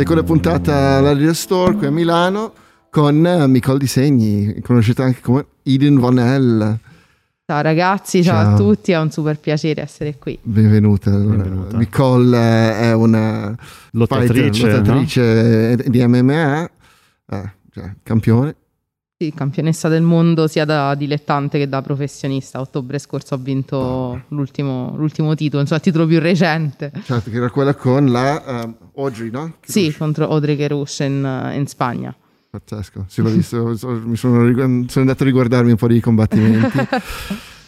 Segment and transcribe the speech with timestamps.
[0.00, 2.54] Seconda puntata alla Radio Store qui a Milano
[2.88, 6.78] con Nicole Di Segni, conosciuta anche come Eden Vanel.
[7.44, 10.38] Ciao ragazzi, ciao, ciao, a tutti, è un super piacere essere qui.
[10.40, 11.10] Benvenuta.
[11.10, 11.76] Benvenuta.
[11.76, 13.54] Nicole è una
[13.90, 15.90] lottatrice, fighter, lottatrice no?
[15.90, 16.70] di MMA,
[17.26, 18.54] eh, cioè, campione.
[19.22, 22.56] Sì, campionessa del mondo sia da dilettante che da professionista.
[22.56, 24.22] A ottobre scorso ho vinto oh.
[24.28, 26.90] l'ultimo, l'ultimo, titolo, insomma il titolo più recente.
[27.04, 28.64] Certo, che era quella con la
[28.94, 29.56] uh, Audrey, no?
[29.60, 32.16] Che sì, contro Audrey Kerouche in, in Spagna.
[32.48, 33.62] Pazzesco, sì, l'ho visto,
[34.06, 36.78] mi sono, sono, andato a riguardarmi un po' di combattimenti.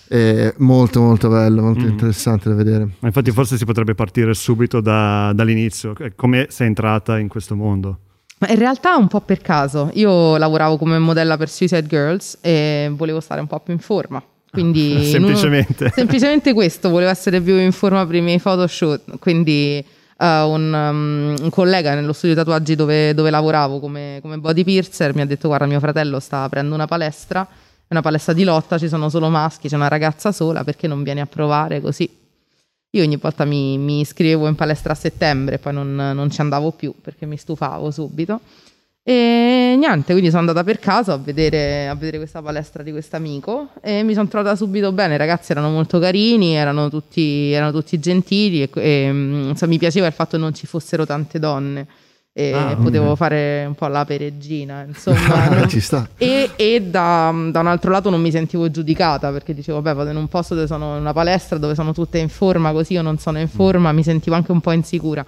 [0.09, 1.89] È molto molto bello, molto mm.
[1.89, 2.85] interessante da vedere.
[3.01, 7.99] Ma infatti forse si potrebbe partire subito da, dall'inizio, come sei entrata in questo mondo?
[8.43, 9.89] Ma in realtà un po' per caso.
[9.95, 14.21] Io lavoravo come modella per Suicide Girls e volevo stare un po' più in forma.
[14.51, 15.85] Quindi semplicemente.
[15.85, 19.19] Uno, semplicemente questo, volevo essere più in forma per i miei photoshoot.
[19.21, 19.85] Quindi
[20.19, 25.15] uh, un, um, un, collega nello studio tatuaggi dove, dove lavoravo come, come, body piercer
[25.15, 28.77] mi ha detto guarda mio fratello sta aprendo una palestra, è una palestra di lotta,
[28.77, 32.22] ci sono solo maschi, c'è una ragazza sola, perché non vieni a provare così?
[32.95, 36.73] Io ogni volta mi, mi iscrivevo in palestra a settembre, poi non, non, ci andavo
[36.73, 38.41] più perché mi stufavo subito.
[39.03, 43.17] E niente, quindi sono andata per caso a vedere, a vedere questa palestra di questo
[43.17, 45.15] amico e mi sono trovata subito bene.
[45.15, 50.07] I ragazzi erano molto carini, erano tutti, erano tutti gentili e, e insomma, mi piaceva
[50.07, 51.87] il fatto che non ci fossero tante donne
[52.35, 53.17] e ah, potevo okay.
[53.17, 55.49] fare un po' la pereggina, insomma.
[55.53, 55.69] non...
[55.69, 56.09] Ci sta.
[56.17, 60.11] E, e da, da, un altro lato non mi sentivo giudicata perché dicevo, vabbè, vado
[60.11, 63.03] in un posto dove sono in una palestra dove sono tutte in forma, così io
[63.03, 65.25] non sono in forma, mi sentivo anche un po' insicura.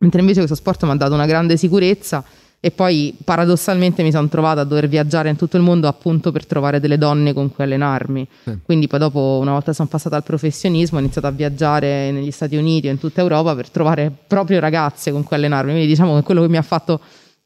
[0.00, 2.22] Mentre invece questo sport mi ha dato una grande sicurezza
[2.60, 6.44] e poi paradossalmente mi sono trovata a dover viaggiare in tutto il mondo appunto per
[6.44, 8.26] trovare delle donne con cui allenarmi.
[8.42, 8.58] Sì.
[8.64, 12.56] Quindi poi dopo, una volta sono passata al professionismo, ho iniziato a viaggiare negli Stati
[12.56, 15.70] Uniti e in tutta Europa per trovare proprio ragazze con cui allenarmi.
[15.70, 17.00] Quindi diciamo che quello che mi ha fatto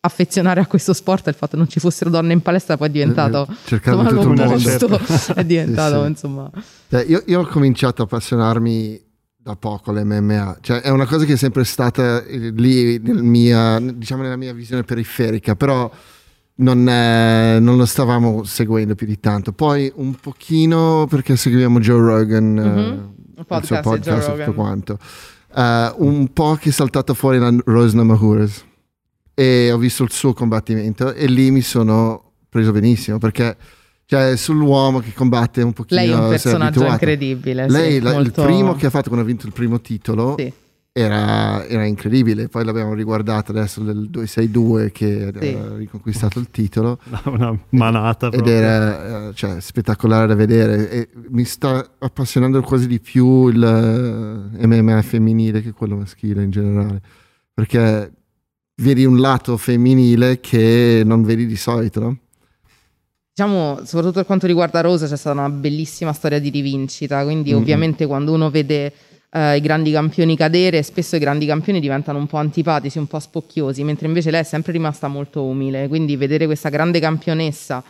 [0.05, 2.88] affezionare a questo sport è il fatto che non ci fossero donne in palestra, poi
[2.88, 4.98] è diventato eh, insomma, l'opposto,
[5.34, 6.08] è diventato sì, sì.
[6.08, 6.50] insomma...
[6.89, 9.11] Cioè, io, io ho cominciato a appassionarmi
[9.42, 13.80] da poco l'MMA, cioè è una cosa che è sempre stata eh, lì nel mia,
[13.80, 15.91] diciamo nella mia visione periferica, però
[16.57, 19.53] non, è, non, lo stavamo seguendo più di tanto.
[19.53, 22.98] Poi un pochino perché seguiamo Joe Rogan, mm-hmm.
[23.48, 24.98] uh, il suo podcast e tutto quanto.
[25.55, 28.64] Uh, un po' che è saltato fuori la Rose Namajunas
[29.35, 33.57] e ho visto il suo combattimento e lì mi sono preso benissimo perché
[34.12, 35.98] cioè sull'uomo che combatte un pochino.
[35.98, 37.67] Lei è un personaggio incredibile.
[37.67, 38.42] Lei, sì, la, molto...
[38.42, 40.52] il primo che ha fatto quando ha vinto il primo titolo sì.
[40.92, 42.48] era, era, incredibile.
[42.48, 45.48] Poi l'abbiamo riguardato adesso nel 262 che sì.
[45.48, 46.98] ha riconquistato il titolo.
[47.24, 48.28] Una manata.
[48.28, 50.90] Ed era eh, cioè, spettacolare da vedere.
[50.90, 56.50] E mi sta appassionando quasi di più il eh, MMA femminile che quello maschile in
[56.50, 57.00] generale.
[57.55, 58.12] Perché
[58.83, 62.17] vedi un lato femminile che non vedi di solito, no?
[63.34, 67.22] Diciamo, soprattutto per quanto riguarda Rosa, c'è stata una bellissima storia di rivincita.
[67.24, 67.60] Quindi, mm-hmm.
[67.60, 68.92] ovviamente, quando uno vede
[69.30, 73.18] uh, i grandi campioni cadere, spesso i grandi campioni diventano un po' antipatici, un po'
[73.18, 75.88] spocchiosi, mentre invece lei è sempre rimasta molto umile.
[75.88, 77.82] Quindi, vedere questa grande campionessa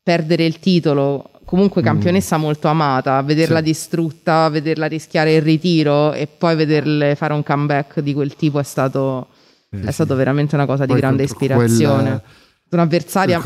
[0.00, 1.84] perdere il titolo, comunque mm.
[1.84, 2.40] campionessa mm.
[2.40, 3.64] molto amata, vederla sì.
[3.64, 8.62] distrutta, vederla rischiare il ritiro e poi vederle fare un comeback di quel tipo è
[8.62, 9.28] stato,
[9.70, 9.92] eh, è sì.
[9.92, 12.02] stato veramente una cosa poi di grande ispirazione.
[12.02, 12.22] Quella
[12.74, 13.40] un'avversaria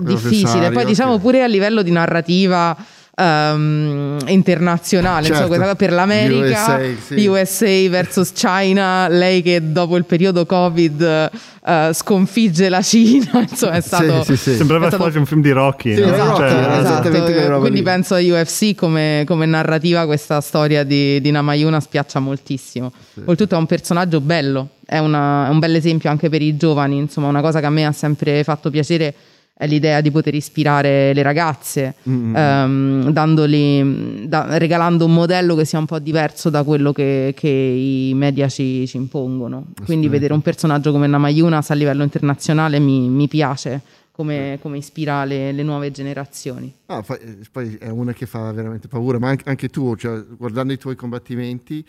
[0.00, 0.70] difficile.
[0.70, 2.76] Poi diciamo pure a livello di narrativa
[3.16, 5.52] um, internazionale, certo.
[5.52, 7.26] insomma, per l'America, USA, sì.
[7.26, 11.30] USA, versus China, lei che dopo il periodo Covid
[11.62, 14.22] uh, sconfigge la Cina, insomma è stato...
[14.24, 15.02] Sì, sì, Sembrava stato...
[15.02, 15.94] quasi un film di Rocky.
[15.94, 16.12] Sì, no?
[16.12, 17.58] esatto, cioè, esatto.
[17.60, 22.92] Quindi penso a UFC come, come, narrativa questa storia di, di Namayuna spiaccia moltissimo.
[23.24, 26.96] Oltretutto è un personaggio bello, è, una, è un bel esempio anche per i giovani,
[26.96, 29.14] insomma una cosa che a me ha sempre fatto piacere
[29.58, 32.36] è l'idea di poter ispirare le ragazze, mm-hmm.
[32.36, 37.48] ehm, dandoli, da, regalando un modello che sia un po' diverso da quello che, che
[37.48, 39.68] i media ci, ci impongono.
[39.86, 43.80] Quindi vedere un personaggio come Namayunas a livello internazionale mi, mi piace.
[44.16, 46.72] Come, come, ispira le, le, nuove generazioni.
[46.86, 47.04] Ah,
[47.52, 50.96] poi è una che fa veramente paura, ma anche, anche tu, cioè, guardando i tuoi
[50.96, 51.84] combattimenti,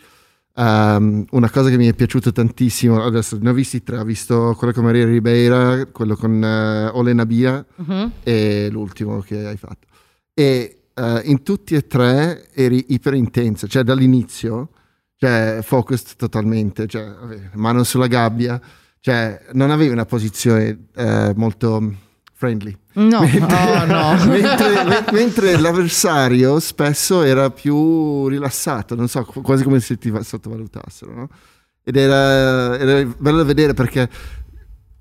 [0.60, 4.56] Um, una cosa che mi è piaciuta tantissimo, adesso ne ho visti tre, ho visto
[4.58, 8.10] quello con Maria Ribeira, quello con uh, Olena Bia uh-huh.
[8.24, 9.86] e l'ultimo che hai fatto.
[10.34, 14.70] E uh, in tutti e tre eri iper intensa, cioè dall'inizio,
[15.14, 17.08] cioè focused totalmente, cioè
[17.54, 18.60] mano sulla gabbia,
[18.98, 21.94] cioè non avevi una posizione uh, molto
[22.38, 22.76] friendly.
[22.92, 24.24] No, mentre, oh, no.
[24.30, 31.28] mentre, mentre, l'avversario spesso era più rilassato, non so, quasi come se ti sottovalutassero, no?
[31.88, 34.06] ed era, era bello da vedere perché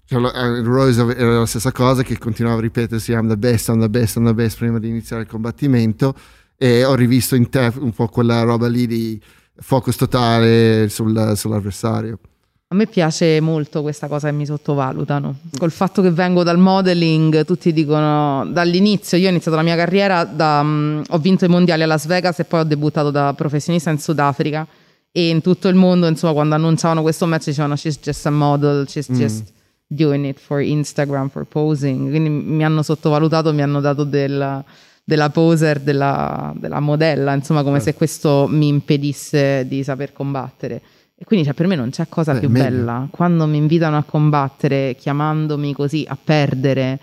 [0.06, 3.81] cioè, eh, Rose era la stessa cosa che continuava a ripetersi I'm the best, I'm
[3.81, 6.16] the best, I'm the best prima di iniziare il combattimento
[6.56, 9.22] e ho rivisto in te un po' quella roba lì di
[9.57, 12.19] focus totale sul, sull'avversario.
[12.69, 15.35] A me piace molto questa cosa che mi sottovalutano.
[15.57, 20.25] Col fatto che vengo dal modeling, tutti dicono dall'inizio, io ho iniziato la mia carriera,
[20.25, 23.89] da, um, ho vinto i mondiali a Las Vegas e poi ho debuttato da professionista
[23.89, 24.67] in Sudafrica
[25.13, 28.85] e in tutto il mondo, insomma, quando annunciavano questo match dicevano she's just a model,
[28.85, 29.15] she's mm.
[29.15, 29.53] just
[29.87, 32.09] doing it for Instagram, for posing.
[32.09, 34.61] Quindi mi hanno sottovalutato, mi hanno dato del,
[35.05, 37.91] della poser, della, della modella, insomma, come certo.
[37.91, 40.81] se questo mi impedisse di saper combattere.
[41.19, 42.69] E quindi cioè, per me non c'è cosa Beh, più meglio.
[42.69, 43.07] bella.
[43.09, 46.99] Quando mi invitano a combattere chiamandomi così a perdere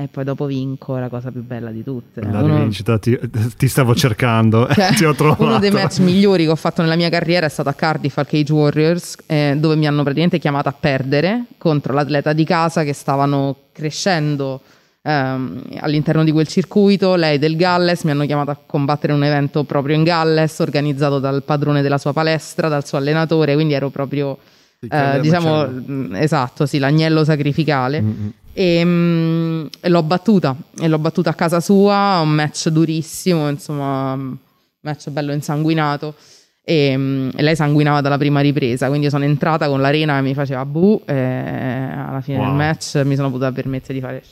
[0.00, 2.20] e poi dopo vinco, è la cosa più bella di tutte.
[2.22, 2.54] La uno...
[2.54, 3.18] rivincita ti,
[3.56, 5.42] ti, stavo cercando, cioè, ti ho trovato.
[5.42, 8.26] Uno dei match migliori che ho fatto nella mia carriera è stato a Cardiff al
[8.26, 12.92] Cage Warriors, eh, dove mi hanno praticamente chiamato a perdere contro l'atleta di casa che
[12.92, 14.60] stavano crescendo
[15.08, 17.14] ehm, all'interno di quel circuito.
[17.14, 21.42] Lei del Galles mi hanno chiamato a combattere un evento proprio in Galles, organizzato dal
[21.42, 24.38] padrone della sua palestra, dal suo allenatore, quindi ero proprio...
[24.80, 28.00] Eh, diciamo mm, esatto, sì, l'agnello sacrificale.
[28.00, 28.28] Mm-hmm.
[28.52, 32.20] E, mm, e, l'ho battuta e l'ho battuta a casa sua.
[32.22, 34.36] Un match durissimo, insomma, un
[34.80, 36.14] match bello insanguinato.
[36.62, 38.86] E, mm, e, lei sanguinava dalla prima ripresa.
[38.86, 41.02] Quindi io sono entrata con l'arena e mi faceva bu.
[41.04, 42.46] E alla fine wow.
[42.46, 44.22] del match mi sono potuta permettere di fare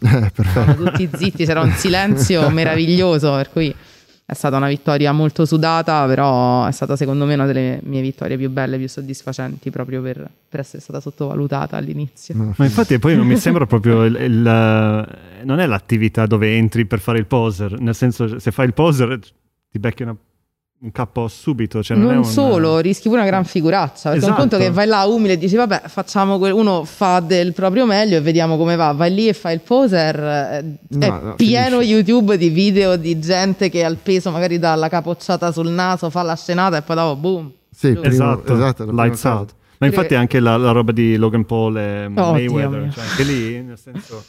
[0.66, 3.74] eh, tutti zitti, c'era un silenzio meraviglioso, per cui
[4.30, 8.36] è stata una vittoria molto sudata, però è stata secondo me una delle mie vittorie
[8.36, 12.34] più belle, più soddisfacenti, proprio per, per essere stata sottovalutata all'inizio.
[12.34, 14.42] Ma infatti poi non mi sembra proprio il, il,
[15.44, 19.18] non è l'attività dove entri per fare il poser, nel senso se fai il poser
[19.70, 20.16] ti becchi una
[20.80, 21.82] un capo subito.
[21.82, 22.24] Cioè non, non un...
[22.24, 24.10] solo, rischi pure una gran figuraccia.
[24.10, 24.32] Perché esatto.
[24.32, 26.50] un conto che vai là umile e dici, vabbè, facciamo que-".
[26.50, 28.92] uno fa del proprio meglio e vediamo come va.
[28.92, 30.16] Vai lì e fai il poser.
[30.18, 31.92] Eh, no, è no, pieno finisce.
[31.92, 36.22] YouTube di video di gente che al peso magari dà la capocciata sul naso, fa
[36.22, 37.52] la scenata e poi dopo boom.
[37.70, 39.54] Sì, primo, esatto, esatto lights out.
[39.78, 43.62] Ma infatti anche la, la, roba di Logan Paul e oh, Mayweather, cioè anche lì,
[43.62, 44.24] nel senso,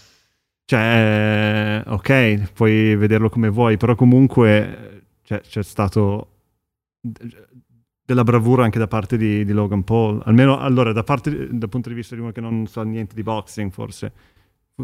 [0.66, 6.28] cioè, ok, puoi vederlo come vuoi, però comunque cioè, c'è stato
[7.01, 10.22] della bravura anche da parte di, di, Logan Paul.
[10.25, 13.24] Almeno allora, da parte, dal punto di vista di uno che non sa niente di
[13.24, 14.12] boxing, forse.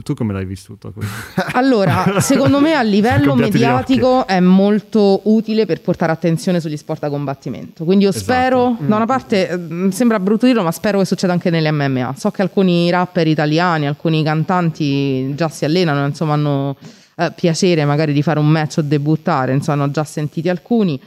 [0.03, 0.93] Tu come l'hai vissuto?
[1.53, 7.09] Allora, secondo me a livello mediatico è molto utile per portare attenzione sugli sport a
[7.09, 7.85] combattimento.
[7.85, 8.25] Quindi io esatto.
[8.25, 8.87] spero, mm.
[8.87, 12.13] da una parte mm, sembra brutto dirlo, ma spero che succeda anche nelle MMA.
[12.17, 16.75] So che alcuni rapper italiani, alcuni cantanti già si allenano, insomma hanno
[17.15, 20.99] eh, piacere magari di fare un match o debuttare, insomma hanno già sentiti alcuni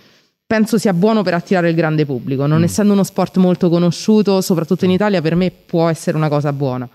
[0.49, 2.47] penso sia buono per attirare il grande pubblico.
[2.47, 2.65] Non mm.
[2.65, 6.89] essendo uno sport molto conosciuto, soprattutto in Italia, per me può essere una cosa buona.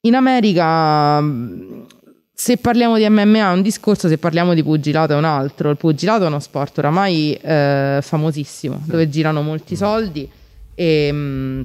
[0.00, 1.22] In America,
[2.32, 5.68] se parliamo di MMA è un discorso, se parliamo di pugilato è un altro.
[5.68, 8.90] Il pugilato è uno sport oramai eh, famosissimo, sì.
[8.90, 9.76] dove girano molti mm.
[9.76, 10.30] soldi
[10.74, 11.64] e,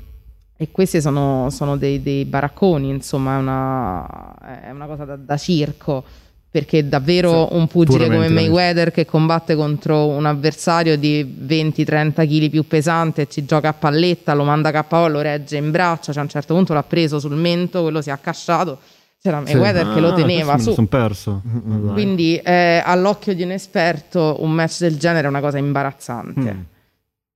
[0.58, 5.38] e questi sono, sono dei, dei, baracconi, insomma, è una, è una cosa da, da
[5.38, 6.04] circo
[6.52, 12.50] perché davvero sì, un pugile come Mayweather che combatte contro un avversario di 20-30 kg
[12.50, 16.20] più pesante ci gioca a palletta, lo manda a KO, lo regge in braccia, cioè
[16.20, 18.80] a un certo punto l'ha preso sul mento, quello si è accasciato,
[19.22, 19.94] c'era Mayweather sì.
[19.94, 20.70] che ah, lo teneva su.
[20.70, 21.42] Mi sono perso.
[21.94, 26.54] Quindi eh, all'occhio di un esperto un match del genere è una cosa imbarazzante.
[26.54, 26.62] Mm.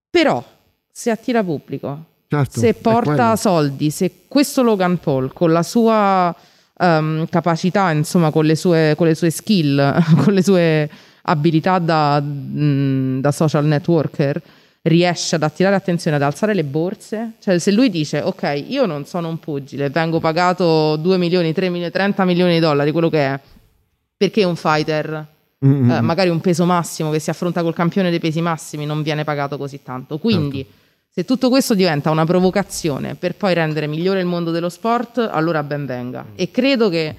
[0.10, 0.44] Però
[0.92, 6.36] se attira pubblico, certo, se porta soldi, se questo Logan Paul con la sua
[6.78, 10.90] um, capacità, insomma, con le, sue, con le sue skill, con le sue
[11.24, 14.42] abilità da, mh, mm, da social networker,
[14.84, 17.34] riesce ad attirare attenzione, ad alzare le borse.
[17.40, 21.70] Cioè, se lui dice, ok, io non sono un pugile, vengo pagato 2 milioni, 3
[21.70, 23.40] milioni, 30 milioni di dollari, quello che è,
[24.18, 25.26] perché un fighter,
[25.66, 25.92] mm-hmm.
[25.92, 29.24] eh, magari un peso massimo che si affronta col campione dei pesi massimi, non viene
[29.24, 30.18] pagato così tanto?
[30.18, 30.64] Quindi...
[30.64, 30.84] Certo
[31.18, 35.64] se tutto questo diventa una provocazione per poi rendere migliore il mondo dello sport, allora
[35.64, 36.26] ben venga.
[36.36, 37.16] E credo che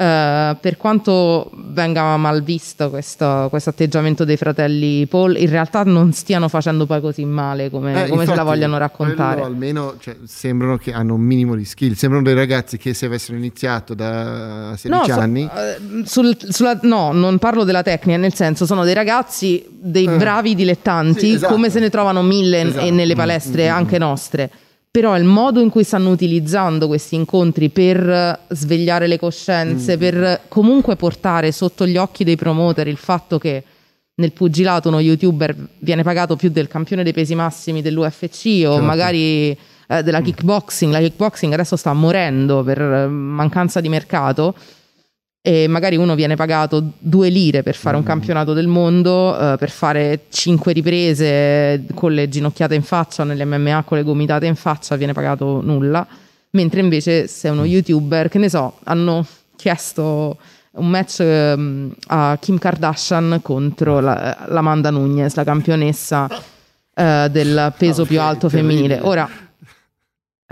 [0.00, 6.14] Uh, per quanto venga mal visto questo, questo, atteggiamento dei fratelli Paul, in realtà non
[6.14, 9.42] stiano facendo poi così male come, eh, come infatti, se la vogliono raccontare.
[9.42, 11.92] Almeno cioè, sembrano che hanno un minimo di skill.
[11.92, 15.50] Sembrano dei ragazzi che se avessero iniziato da 16 no, anni.
[15.52, 20.06] So, uh, sul, sulla, no, non parlo della tecnica, nel senso sono dei ragazzi, dei
[20.06, 21.52] uh, bravi dilettanti, sì, esatto.
[21.52, 22.90] come se ne trovano mille esatto.
[22.90, 23.76] nelle palestre mm-hmm.
[23.76, 24.50] anche nostre
[24.90, 30.00] però il modo in cui stanno utilizzando questi incontri per svegliare le coscienze, mm.
[30.00, 33.62] per comunque portare sotto gli occhi dei promoter il fatto che
[34.16, 38.82] nel pugilato uno youtuber viene pagato più del campione dei pesi massimi dell'UFC o certo.
[38.82, 39.56] magari
[39.86, 44.54] eh, della kickboxing, la kickboxing adesso sta morendo per eh, mancanza di mercato
[45.42, 48.06] e magari uno viene pagato due lire per fare un mm.
[48.06, 53.84] campionato del mondo, eh, per fare cinque riprese con le ginocchiate in faccia, nelle MMA
[53.86, 56.06] con le gomitate in faccia, viene pagato nulla,
[56.50, 60.36] mentre invece se uno youtuber, che ne so, hanno chiesto
[60.72, 68.02] un match um, a Kim Kardashian contro la, l'Amanda Nunez, la campionessa uh, del peso
[68.02, 69.00] okay, più alto femminile.
[69.02, 69.28] Ora,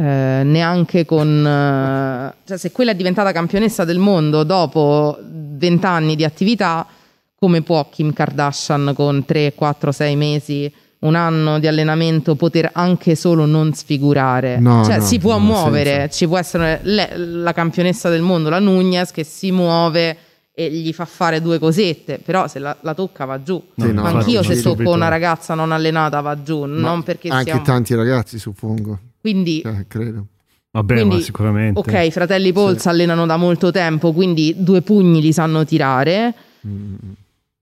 [0.00, 1.26] eh, neanche con...
[1.26, 6.86] Uh, cioè se quella è diventata campionessa del mondo dopo vent'anni di attività,
[7.34, 13.16] come può Kim Kardashian con 3, 4, 6 mesi un anno di allenamento poter anche
[13.16, 14.60] solo non sfigurare.
[14.60, 16.16] No, cioè, no, si può muovere, senso.
[16.16, 20.16] ci può essere le, la campionessa del mondo, la Nunez, che si muove
[20.52, 23.60] e gli fa fare due cosette, però se la, la tocca va giù.
[23.76, 27.62] Sì, no, Anch'io se tocco una ragazza non allenata va giù, non perché anche siamo...
[27.62, 28.98] tanti ragazzi, suppongo.
[29.20, 30.26] Quindi eh, credo.
[30.70, 31.80] Vabbè, quindi, ma sicuramente.
[31.80, 32.88] Ok, fratelli Paul sì.
[32.88, 36.34] allenano da molto tempo, quindi due pugni li sanno tirare.
[36.66, 36.94] Mm.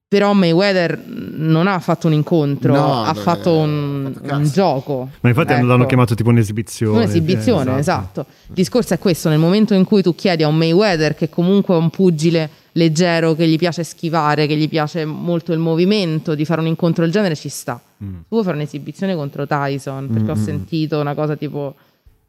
[0.08, 5.10] Però Mayweather non ha fatto un incontro, no, ha fatto un, fatto un, gioco.
[5.20, 5.66] Ma infatti ecco.
[5.66, 6.98] l'hanno chiamato tipo un'esibizione.
[6.98, 8.20] Un'esibizione, eh, esatto.
[8.20, 8.26] esatto.
[8.46, 11.74] Il discorso è questo, nel momento in cui tu chiedi a un Mayweather, che comunque
[11.74, 16.44] è un pugile leggero, che gli piace schivare, che gli piace molto il movimento, di
[16.44, 17.80] fare un incontro del genere, ci sta.
[18.04, 18.14] Mm.
[18.14, 20.30] Tu vuoi fare un'esibizione contro Tyson, perché mm.
[20.30, 21.74] ho sentito una cosa tipo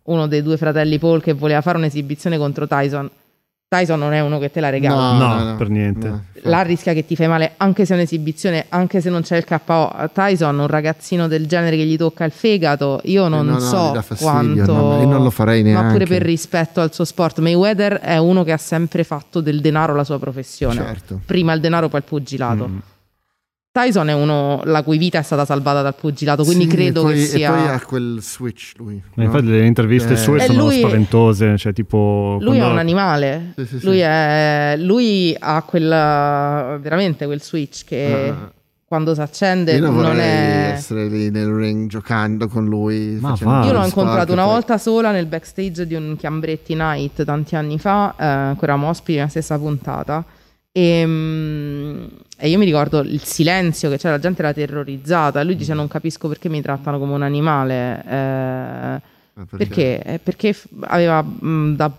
[0.04, 3.10] uno dei due fratelli Paul che voleva fare un'esibizione contro Tyson
[3.70, 5.12] Tyson non è uno che te la regala.
[5.12, 6.08] No, no, no per niente.
[6.08, 6.24] No.
[6.44, 9.44] La rischia che ti fai male anche se è un'esibizione, anche se non c'è il
[9.44, 10.10] KO.
[10.14, 14.74] Tyson, un ragazzino del genere che gli tocca il fegato, io non no, so quanto...
[14.74, 15.84] No, io non lo farei neanche.
[15.84, 17.40] Ma pure per rispetto al suo sport.
[17.40, 20.76] Mayweather è uno che ha sempre fatto del denaro la sua professione.
[20.76, 21.20] Certo.
[21.26, 22.70] Prima il denaro, poi il pugilato.
[22.70, 22.78] Mm.
[23.78, 27.14] Tyson è uno la cui vita è stata salvata dal pugilato, quindi sì, credo poi,
[27.14, 27.48] che sia.
[27.48, 29.00] E poi ha quel switch lui.
[29.14, 29.24] No?
[29.24, 30.18] infatti le interviste eh.
[30.18, 30.80] sue sono lui...
[30.80, 31.58] spaventose.
[31.58, 33.54] Cioè, tipo, lui è un animale.
[33.56, 34.76] Sì, sì, lui, è...
[34.80, 36.80] lui, ha quella...
[36.82, 38.34] veramente quel switch che.
[38.36, 38.52] Ah.
[38.88, 43.18] Quando si accende Io non, non è essere lì nel ring giocando con lui.
[43.20, 43.66] Ma va.
[43.66, 44.54] Io l'ho incontrato una poi...
[44.54, 49.28] volta sola nel backstage di un Chiambretti Night tanti anni fa, eh, ancora ospiti nella
[49.28, 50.24] stessa puntata.
[50.72, 55.44] E, ehm, e, io mi ricordo il silenzio che c'era, la gente era terrorizzata.
[55.44, 58.04] Lui dice: Non capisco perché mi trattano come un animale.
[58.08, 59.02] Eh,
[59.46, 60.02] perché?
[60.04, 60.20] Perché?
[60.24, 61.92] perché aveva mh, da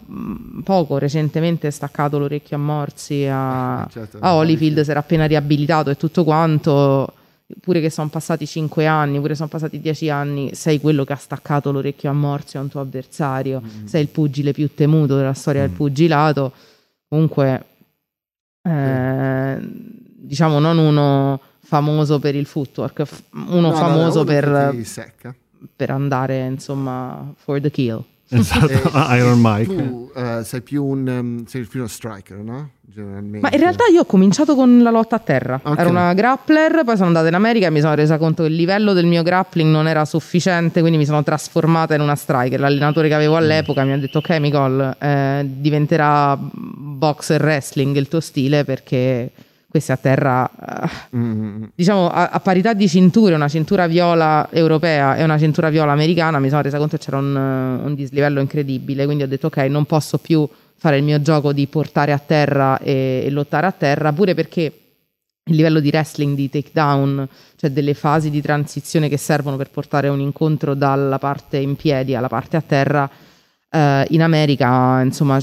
[0.65, 5.91] poco recentemente staccato l'orecchio a Morsi a, eh, certo, a Holyfield, si era appena riabilitato
[5.91, 7.13] e tutto quanto.
[7.61, 11.17] Pure che sono passati 5 anni, pure sono passati 10 anni, sei quello che ha
[11.17, 13.87] staccato l'orecchio a Morsi a un tuo avversario, mm.
[13.87, 15.67] sei il pugile più temuto della storia mm.
[15.67, 16.53] del pugilato.
[17.09, 17.65] Comunque
[18.69, 19.59] eh,
[20.29, 23.03] diciamo non uno famoso per il footwork,
[23.49, 24.77] uno no, famoso no, per,
[25.75, 28.05] per andare insomma for the kill.
[28.31, 29.75] Esatto, Iron Mike.
[29.75, 32.71] Tu uh, sei, più un, um, sei più uno striker, no?
[32.95, 35.61] Ma in realtà io ho cominciato con la lotta a terra.
[35.63, 35.79] Okay.
[35.79, 38.57] Ero una grappler, poi sono andata in America e mi sono resa conto che il
[38.57, 42.59] livello del mio grappling non era sufficiente, quindi mi sono trasformata in una striker.
[42.59, 48.21] L'allenatore che avevo all'epoca mi ha detto: Ok, Nicole, eh, diventerà boxer wrestling il tuo
[48.21, 49.31] stile perché
[49.69, 50.51] questi a terra,
[51.15, 51.65] mm.
[51.75, 56.39] diciamo a, a, parità di cinture, una cintura viola europea e una cintura viola americana,
[56.39, 59.85] mi sono resa conto che c'era un, un dislivello incredibile, quindi ho detto ok, non
[59.85, 64.13] posso più fare il mio gioco di portare a terra e, e lottare a terra,
[64.13, 64.73] pure perché
[65.49, 70.09] il livello di wrestling, di takedown, cioè delle fasi di transizione che servono per portare
[70.09, 73.11] un incontro dalla parte in piedi alla parte a terra,
[73.71, 75.39] eh, in America, insomma,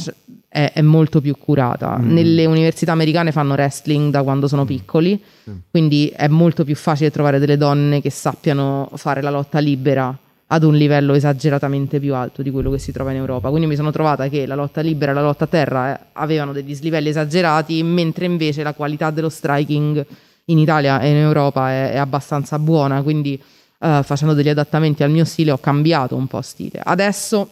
[0.55, 1.97] è, è molto più curata.
[1.99, 2.13] Mm.
[2.13, 4.67] Nelle università americane fanno wrestling da quando sono mm.
[4.67, 5.55] piccoli, mm.
[5.69, 10.63] quindi è molto più facile trovare delle donne che sappiano fare la lotta libera ad
[10.63, 13.49] un livello esageratamente più alto di quello che si trova in Europa.
[13.49, 16.53] Quindi mi sono trovata che la lotta libera e la lotta a terra eh, avevano
[16.53, 20.05] degli dislivelli esagerati, mentre invece la qualità dello striking
[20.45, 23.01] in Italia e in Europa è, è abbastanza buona.
[23.01, 23.41] Quindi
[23.79, 26.79] uh, facendo degli adattamenti al mio stile ho cambiato un po' stile.
[26.81, 27.49] Adesso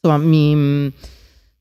[0.00, 0.90] insomma mi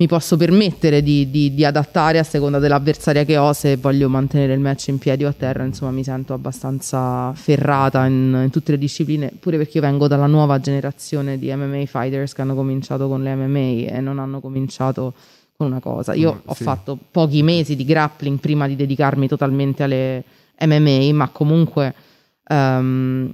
[0.01, 4.53] mi posso permettere di, di, di, adattare a seconda dell'avversaria che ho se voglio mantenere
[4.53, 8.71] il match in piedi o a terra insomma mi sento abbastanza ferrata in, in, tutte
[8.71, 13.07] le discipline pure perché io vengo dalla nuova generazione di MMA fighters che hanno cominciato
[13.07, 15.13] con le MMA e non hanno cominciato
[15.55, 16.63] con una cosa io mm, ho sì.
[16.63, 20.23] fatto pochi mesi di grappling prima di dedicarmi totalmente alle
[20.61, 21.93] MMA ma comunque
[22.49, 23.31] um,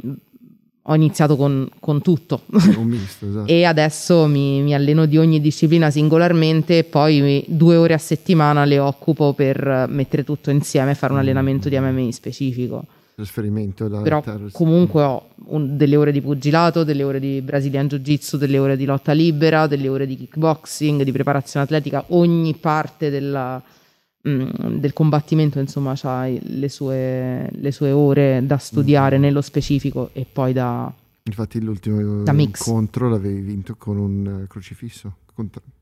[0.89, 3.47] ho iniziato con, con tutto misto, esatto.
[3.47, 8.63] e adesso mi, mi, alleno di ogni disciplina singolarmente e poi due ore a settimana
[8.63, 12.85] le occupo per mettere tutto insieme e fare un allenamento di MMA specifico.
[13.15, 17.99] trasferimento da però comunque ho un, delle ore di pugilato, delle ore di Brazilian Jiu
[17.99, 23.09] Jitsu, delle ore di lotta libera, delle ore di kickboxing, di preparazione atletica, ogni parte
[23.09, 23.86] della, mm,
[24.21, 29.21] del combattimento insomma ha le sue, le sue ore da studiare mm.
[29.21, 30.93] nello specifico e poi da
[31.27, 35.13] Infatti l'ultimo incontro l'avevi vinto con un crocifisso.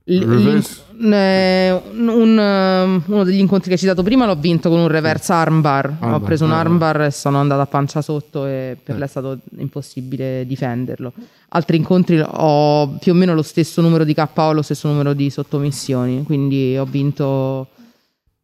[0.04, 5.32] Eh, un, um, uno degli incontri che hai citato prima l'ho vinto con un reverse
[5.32, 5.86] armbar.
[5.86, 6.14] armbar.
[6.14, 8.98] Ho preso un armbar e sono andata a pancia sotto e per eh.
[8.98, 11.14] lei è stato impossibile difenderlo.
[11.50, 15.30] Altri incontri ho più o meno lo stesso numero di KO, lo stesso numero di
[15.30, 17.68] sottomissioni, quindi ho vinto...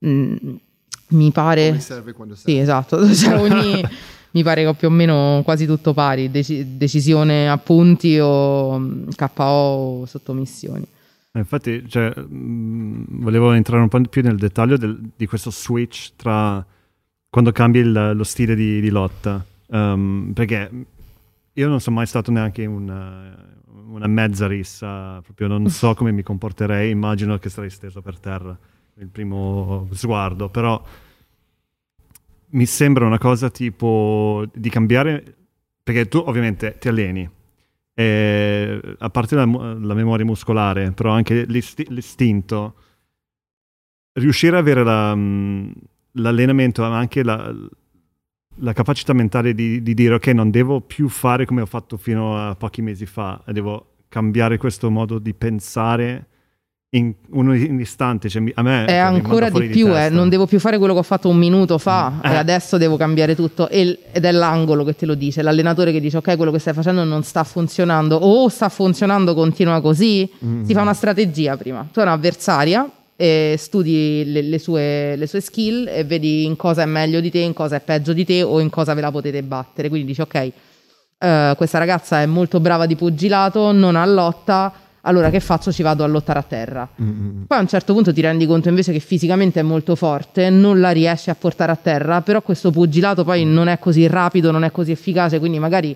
[0.01, 0.55] Mh, mm,
[1.09, 1.67] mi pare...
[1.69, 2.51] Come serve quando serve.
[2.51, 3.07] Sì, esatto.
[3.13, 3.81] Cioè, ogni,
[4.31, 8.77] mi pare che ho più o meno quasi tutto pari, dec- decisione a punti o
[8.77, 10.85] mm, KO o sottomissioni.
[11.33, 15.51] Eh, infatti, cioè, mh, mm, volevo entrare un po' più nel dettaglio del, di questo
[15.51, 16.65] switch tra
[17.29, 19.43] quando cambi il, lo stile di, di lotta.
[19.67, 20.69] Um, perché
[21.53, 23.33] io non sono mai stato neanche una,
[23.87, 28.57] una, mezza rissa, proprio non so come mi comporterei, immagino che sarei steso per terra
[29.01, 30.81] il primo sguardo, però
[32.49, 35.35] mi sembra una cosa tipo di cambiare,
[35.81, 37.27] perché tu ovviamente ti alleni,
[37.95, 42.75] e, a parte la, la, memoria muscolare, però anche l'isti- l'istinto,
[44.13, 45.71] riuscire ad avere la, mm,
[46.13, 47.51] l'allenamento, ma anche la,
[48.57, 52.37] la capacità mentale di, di, dire ok, non devo più fare come ho fatto fino
[52.37, 56.27] a pochi mesi fa, devo cambiare questo modo di pensare
[56.93, 58.27] in un istante.
[58.27, 60.99] Cioè, a me è ancora di più, di eh, non devo più fare quello che
[60.99, 62.19] ho fatto un minuto fa mm.
[62.23, 62.33] eh.
[62.33, 63.69] e adesso devo cambiare tutto.
[63.69, 67.03] ed è l'angolo che te lo dice, l'allenatore che dice: Ok, quello che stai facendo
[67.03, 70.29] non sta funzionando, o sta funzionando, continua così.
[70.43, 70.63] Mm.
[70.63, 71.87] Si fa una strategia prima.
[71.91, 76.81] Tu hai un'avversaria e studi le, le, sue, le, sue, skill e vedi in cosa
[76.81, 79.11] è meglio di te, in cosa è peggio di te o in cosa ve la
[79.11, 79.87] potete battere.
[79.87, 80.51] Quindi dici: Ok,
[81.19, 85.71] uh, questa ragazza è molto brava di pugilato, non ha lotta allora che faccio?
[85.71, 86.87] Ci vado a lottare a terra.
[87.01, 87.43] Mm-hmm.
[87.43, 90.79] Poi a un certo punto ti rendi conto invece che fisicamente è molto forte, non
[90.79, 94.63] la riesci a portare a terra, però questo pugilato poi non è così rapido, non
[94.63, 95.95] è così efficace, quindi magari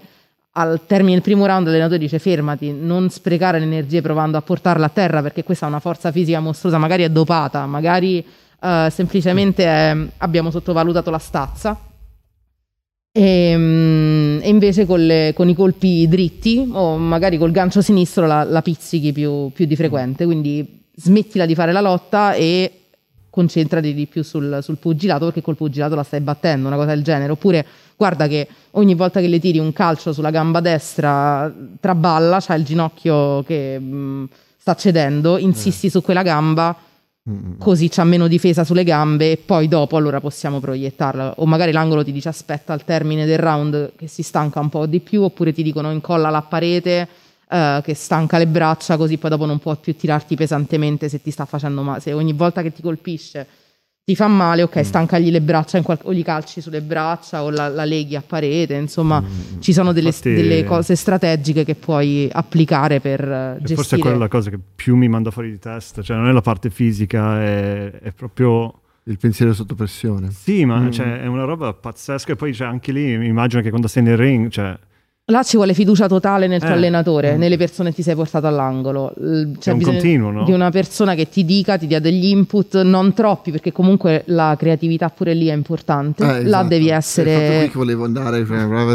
[0.57, 4.85] al termine del primo round l'allenatore dice fermati, non sprecare le energie provando a portarla
[4.85, 8.25] a terra perché questa è una forza fisica mostruosa, magari è dopata, magari
[8.61, 11.77] uh, semplicemente è, abbiamo sottovalutato la stazza
[13.17, 18.27] e, ehm, e invece con, le, con, i colpi dritti o magari col gancio sinistro
[18.27, 22.81] la, la pizzichi più, più, di frequente, quindi smettila di fare la lotta e
[23.29, 27.03] concentrati di più sul, sul, pugilato perché col pugilato la stai battendo, una cosa del
[27.03, 27.31] genere.
[27.31, 32.55] Oppure guarda che ogni volta che le tiri un calcio sulla gamba destra traballa, c'ha
[32.55, 35.89] il ginocchio che mh, sta cedendo, insisti eh.
[35.89, 36.75] su quella gamba
[37.57, 41.35] così c'ha meno difesa sulle gambe e poi dopo allora possiamo proiettarla.
[41.37, 44.85] O magari l'angolo ti dice aspetta al termine del round che si stanca un po'
[44.85, 47.07] di più oppure ti dicono incolla la parete
[47.49, 51.31] uh, che stanca le braccia così poi dopo non può più tirarti pesantemente se ti
[51.31, 53.47] sta facendo male se ogni volta che ti colpisce
[54.05, 54.81] ti fa male, ok, mm.
[54.81, 58.75] stancagli le braccia qual- o gli calci sulle braccia o la, la leghi a parete,
[58.75, 59.59] insomma, mm.
[59.59, 63.75] ci sono delle, Infatti, delle, cose strategiche che puoi applicare per gestire.
[63.75, 66.31] Forse è quella la cosa che più mi manda fuori di testa, cioè non è
[66.31, 68.79] la parte fisica, è, è proprio...
[69.07, 70.31] Il pensiero sotto pressione.
[70.31, 70.89] Sì, ma mm.
[70.89, 74.01] cioè, è una roba pazzesca e poi cioè, anche lì mi immagino che quando sei
[74.01, 74.75] nel ring, cioè
[75.29, 77.39] Là ci vuole fiducia totale nel tuo eh, allenatore, mm.
[77.39, 79.11] nelle persone che ti sei portato all'angolo.
[79.57, 80.43] C'è un continuo, no?
[80.43, 84.55] di una persona che ti dica, ti dia degli input, non troppi, perché comunque la
[84.55, 86.23] creatività pure lì è importante.
[86.23, 86.47] Eh, esatto.
[86.47, 87.57] Là devi essere.
[87.57, 88.45] Qui che volevo andare,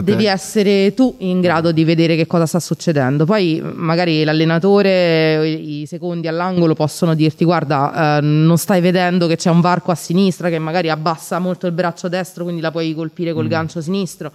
[0.04, 3.24] devi essere tu in grado di vedere che cosa sta succedendo.
[3.24, 9.50] Poi magari l'allenatore, i secondi all'angolo possono dirti: guarda, eh, non stai vedendo che c'è
[9.50, 13.32] un varco a sinistra che magari abbassa molto il braccio destro, quindi la puoi colpire
[13.32, 13.48] col mm.
[13.48, 14.30] gancio sinistro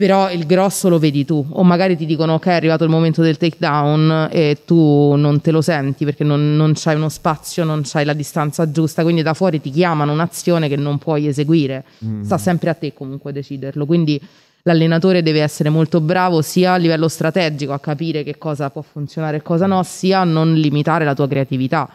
[0.00, 3.20] però il grosso lo vedi tu o magari ti dicono ok è arrivato il momento
[3.20, 7.82] del takedown e tu non te lo senti perché non, non c'hai uno spazio, non
[7.84, 12.22] c'hai la distanza giusta, quindi da fuori ti chiamano un'azione che non puoi eseguire, mm.
[12.22, 14.18] sta sempre a te comunque deciderlo, quindi
[14.62, 19.36] l'allenatore deve essere molto bravo sia a livello strategico a capire che cosa può funzionare
[19.36, 21.86] e cosa no, sia a non limitare la tua creatività.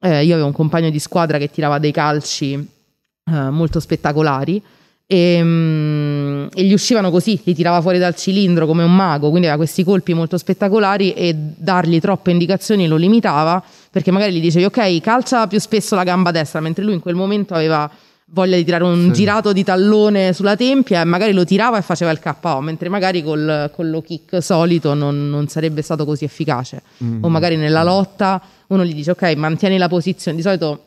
[0.00, 4.62] Eh, io avevo un compagno di squadra che tirava dei calci eh, molto spettacolari
[5.06, 9.46] e, um, e, gli uscivano così, li tirava fuori dal cilindro come un mago, quindi
[9.46, 14.64] aveva questi colpi molto spettacolari e dargli troppe indicazioni lo limitava perché magari gli dicevi
[14.64, 17.88] ok calcia più spesso la gamba destra mentre lui in quel momento aveva
[18.26, 19.12] voglia di tirare un sì.
[19.12, 23.22] girato di tallone sulla tempia e magari lo tirava e faceva il KO mentre magari
[23.22, 27.22] col, con lo kick solito non, non, sarebbe stato così efficace mm.
[27.22, 30.80] o magari nella lotta uno gli dice ok mantieni la posizione di solito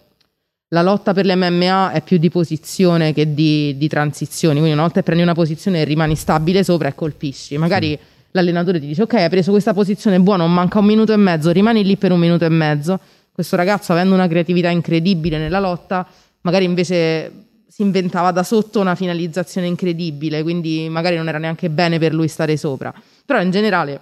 [0.69, 4.99] la lotta per l'MMA è più di posizione che di, di transizioni, quindi una volta
[4.99, 7.99] che prendi una posizione e rimani stabile sopra e colpisci, magari sì.
[8.31, 11.85] l'allenatore ti dice ok hai preso questa posizione buona, manca un minuto e mezzo, rimani
[11.85, 12.99] lì per un minuto e mezzo,
[13.31, 16.05] questo ragazzo avendo una creatività incredibile nella lotta,
[16.41, 21.97] magari invece si inventava da sotto una finalizzazione incredibile, quindi magari non era neanche bene
[21.97, 22.93] per lui stare sopra,
[23.25, 24.01] però in generale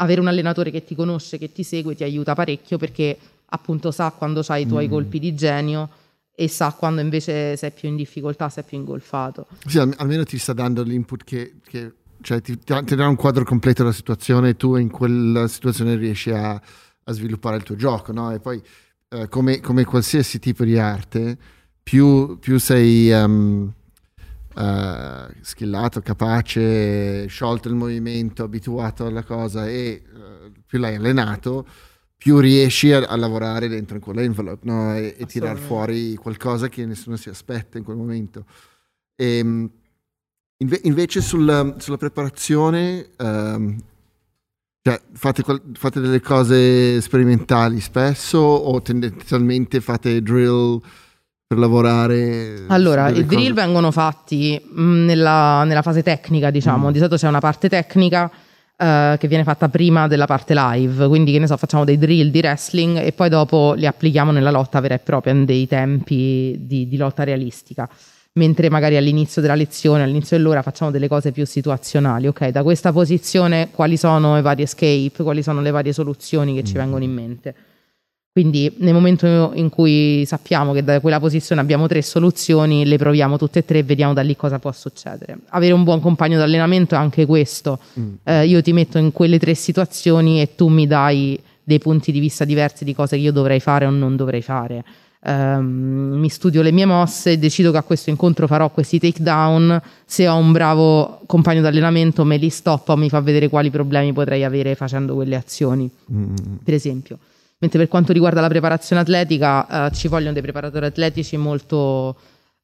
[0.00, 3.16] avere un allenatore che ti conosce, che ti segue, ti aiuta parecchio perché
[3.50, 4.90] appunto sa quando hai i tuoi mm.
[4.90, 5.88] colpi di genio
[6.34, 9.46] e sa quando invece sei più in difficoltà, sei più ingolfato.
[9.66, 13.82] Sì, almeno ti sta dando l'input che, che cioè ti, ti, dà un quadro completo
[13.82, 18.32] della situazione e tu in quella situazione riesci a, a sviluppare il tuo gioco, no?
[18.32, 18.62] E poi
[19.08, 21.36] eh, come, come, qualsiasi tipo di arte,
[21.82, 23.72] più, più sei um,
[24.54, 31.66] uh, skillato, capace, sciolto il movimento, abituato alla cosa e uh, più l'hai allenato,
[32.18, 34.94] più riesci a, a lavorare dentro in quell'envelope no?
[34.94, 38.44] e, e tirar fuori qualcosa che nessuno si aspetta in quel momento.
[39.14, 39.70] E, ehm,
[40.58, 43.78] inve- invece sul, sulla preparazione, um,
[44.82, 50.80] cioè, fate, fate, delle cose sperimentali spesso o tendenzialmente fate drill
[51.46, 52.64] per lavorare?
[52.66, 56.88] Allora, i drill vengono fatti mh, mm, nella, nella, fase tecnica, diciamo.
[56.88, 56.92] Mm.
[56.92, 58.28] Di solito c'è una parte tecnica
[58.78, 62.30] uh, che viene fatta prima della parte live, quindi che ne so, facciamo dei drill
[62.30, 66.56] di wrestling e poi dopo li applichiamo nella lotta vera e propria, in dei tempi
[66.60, 67.88] di, di lotta realistica.
[68.32, 72.48] Mentre magari all'inizio della lezione, all'inizio dell'ora facciamo delle cose più situazionali, ok?
[72.48, 76.64] Da questa posizione quali sono i vari escape, quali sono le varie soluzioni che mm.
[76.64, 77.54] ci vengono in mente.
[78.38, 83.36] Quindi nel momento in cui sappiamo che da quella posizione abbiamo tre soluzioni, le proviamo
[83.36, 85.38] tutte e tre e vediamo da lì cosa può succedere.
[85.48, 87.80] Avere un buon compagno d'allenamento è anche questo.
[87.98, 88.14] Mm.
[88.22, 92.20] Eh, io ti metto in quelle tre situazioni e tu mi dai dei punti di
[92.20, 94.84] vista diversi di cose che io dovrei fare o non dovrei fare.
[95.20, 99.82] Um, mi studio le mie mosse, decido che a questo incontro farò questi takedown.
[100.04, 104.12] Se ho un bravo compagno d'allenamento, me li stoppa o mi fa vedere quali problemi
[104.12, 106.34] potrei avere facendo quelle azioni, mm.
[106.62, 107.18] per esempio.
[107.60, 112.16] Mentre per quanto riguarda la preparazione atletica, eh, ci vogliono dei preparatori atletici molto,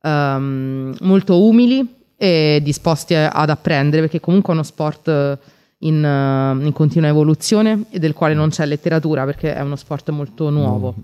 [0.02, 5.38] um, molto umili e disposti ad apprendere, perché comunque è uno sport
[5.78, 10.48] in, in, continua evoluzione e del quale non c'è letteratura, perché è uno sport molto
[10.50, 10.94] nuovo.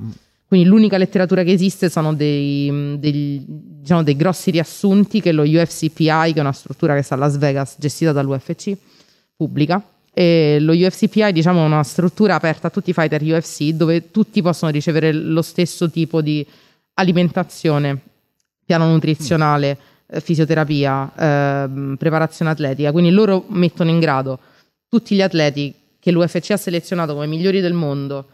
[0.47, 6.33] Quindi l'unica letteratura che esiste sono dei, dei, diciamo, dei grossi riassunti che lo UFCPI,
[6.33, 8.77] che è una struttura che sta a Las Vegas, gestita dall'UFC,
[9.35, 9.83] pubblica
[10.21, 14.43] e lo UFCPI diciamo, è una struttura aperta a tutti i fighter UFC dove tutti
[14.43, 16.47] possono ricevere lo stesso tipo di
[16.95, 17.99] alimentazione,
[18.63, 19.79] piano nutrizionale,
[20.15, 20.19] mm.
[20.19, 22.93] fisioterapia, eh, preparazione atletica.
[22.93, 24.39] Quindi loro mettono in grado
[24.91, 28.27] tutti gli atleti che l'UFC ha selezionato come migliori del mondo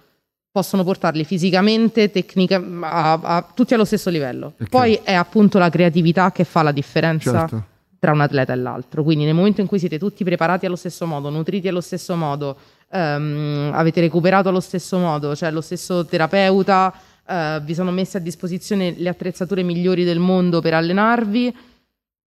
[0.50, 4.54] possono portarli fisicamente, tecnica, a, a, tutti allo stesso livello.
[4.54, 4.68] Okay.
[4.68, 9.02] Poi è appunto la creatività che fa la differenza certo tra un atleta e l'altro.
[9.02, 12.56] Quindi nel momento in cui siete tutti preparati allo stesso modo, nutriti allo stesso modo,
[12.90, 16.92] ehm, avete recuperato allo stesso modo, cioè lo stesso terapeuta,
[17.26, 21.54] eh, vi sono messe a disposizione le attrezzature migliori del mondo per allenarvi,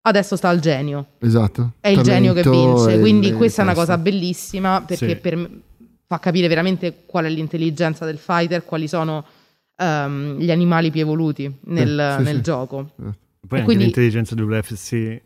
[0.01, 1.05] adesso sta al genio.
[1.19, 1.73] Esatto.
[1.79, 2.99] È il genio che vince.
[2.99, 5.15] Quindi questa è una cosa bellissima perché sì.
[5.15, 5.49] per,
[6.05, 9.25] fa capire veramente qual è l'intelligenza del fighter, quali sono
[9.77, 12.41] um, gli animali più evoluti nel, eh, sì, nel sì.
[12.41, 12.91] gioco.
[12.95, 13.83] Poi e anche quindi...
[13.85, 15.21] l'intelligenza dell'UFC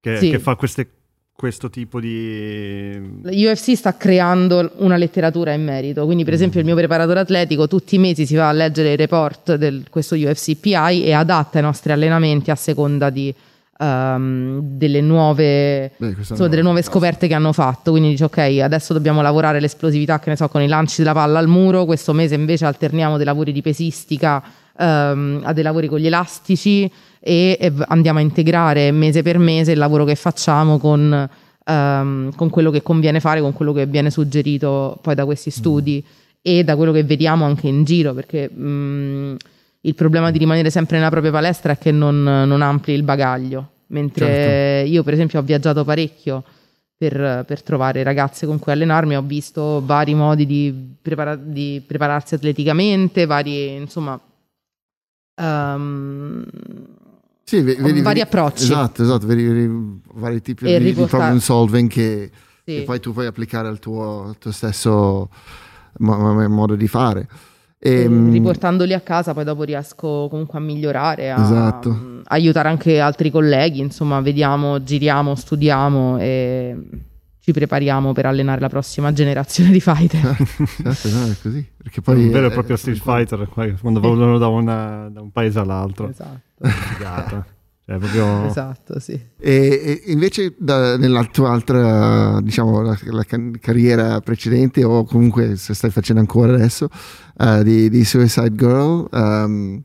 [0.00, 0.30] che, sì.
[0.30, 0.88] che fa queste,
[1.32, 3.20] questo tipo di...
[3.22, 6.36] L'UFC sta creando una letteratura in merito, quindi per mm.
[6.36, 9.84] esempio il mio preparatore atletico tutti i mesi si va a leggere i report di
[9.90, 13.34] questo UFC PI e adatta i nostri allenamenti a seconda di...
[13.80, 17.92] Um, delle, nuove, Beh, insomma, delle nuove scoperte che hanno fatto.
[17.92, 21.38] Quindi dice: Ok, adesso dobbiamo lavorare l'esplosività, che ne so, con i lanci della palla
[21.38, 21.84] al muro.
[21.84, 24.42] Questo mese invece alterniamo dei lavori di pesistica
[24.78, 29.78] um, a dei lavori con gli elastici e andiamo a integrare mese per mese il
[29.78, 31.28] lavoro che facciamo con,
[31.64, 36.04] um, con quello che conviene fare, con quello che viene suggerito poi da questi studi
[36.04, 36.38] mm.
[36.42, 39.36] e da quello che vediamo anche in giro, perché um,
[39.82, 43.70] il problema di rimanere sempre nella propria palestra è che non, non ampli il bagaglio,
[43.88, 44.90] mentre certo.
[44.90, 46.44] io per esempio ho viaggiato parecchio.
[46.98, 49.14] Per, per, trovare ragazze con cui allenarmi.
[49.16, 54.20] Ho visto vari modi di, prepara- di prepararsi atleticamente, vari, insomma,
[55.36, 56.44] um,
[57.48, 58.64] sì, vedi, vari approcci.
[58.64, 62.30] Esatto, esatto, vedi vari tipi di, di, problem solving che,
[62.62, 62.74] sì.
[62.74, 65.30] che, poi tu puoi applicare al tuo, al tuo stesso
[66.00, 67.26] mo- modo di fare.
[67.78, 72.20] E, ehm, riportandoli a casa poi dopo riesco comunque a migliorare, a, esatto.
[72.24, 76.76] a aiutare anche altri colleghi, insomma, vediamo, giriamo, studiamo e
[77.48, 80.36] ci prepariamo per allenare la prossima generazione di fighter.
[80.36, 81.66] certo, no, è così.
[81.78, 83.48] Perché poi un vero e proprio Street Fighter
[83.80, 86.10] quando volano da, una, da, un paese all'altro.
[86.10, 86.68] Esatto.
[86.68, 87.46] Figata.
[87.86, 88.44] Cioè, proprio...
[88.48, 89.18] Esatto, sì.
[89.38, 93.24] E, e invece da, nella tua altra, diciamo, la, la,
[93.58, 96.90] carriera precedente o comunque se stai facendo ancora adesso
[97.38, 99.82] uh, di, di, Suicide Girl, um,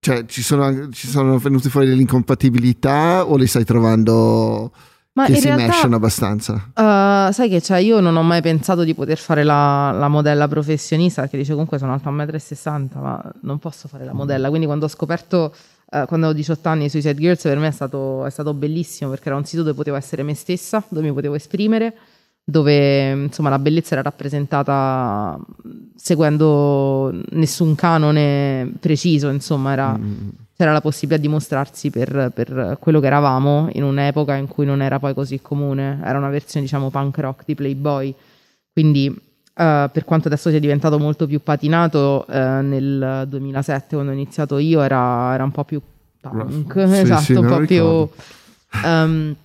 [0.00, 4.70] cioè ci sono, ci sono venute fuori delle incompatibilità o li stai trovando
[5.14, 6.52] ma che si realtà, mesciano abbastanza.
[6.74, 10.48] Uh, sai che cioè, io non ho mai pensato di poter fare la, la modella
[10.48, 14.48] professionista, perché dice comunque sono alta 1,60 m, ma non posso fare la modella.
[14.48, 18.24] Quindi quando ho scoperto, uh, quando avevo 18 anni, Suicide Girls, per me è stato,
[18.26, 21.36] è stato bellissimo, perché era un sito dove potevo essere me stessa, dove mi potevo
[21.36, 21.94] esprimere,
[22.42, 25.38] dove insomma la bellezza era rappresentata
[25.94, 29.96] seguendo nessun canone preciso, insomma era...
[29.96, 34.64] Mm c'era la possibilità di mostrarsi per, per, quello che eravamo in un'epoca in cui
[34.64, 38.14] non era poi così comune, era una versione diciamo punk rock di Playboy,
[38.72, 39.20] quindi uh,
[39.54, 44.80] per quanto adesso sia diventato molto più patinato, uh, nel 2007 quando ho iniziato io
[44.80, 45.80] era, era un po' più
[46.20, 48.08] punk, sì, esatto, sì, un po' più...
[48.84, 49.36] Um,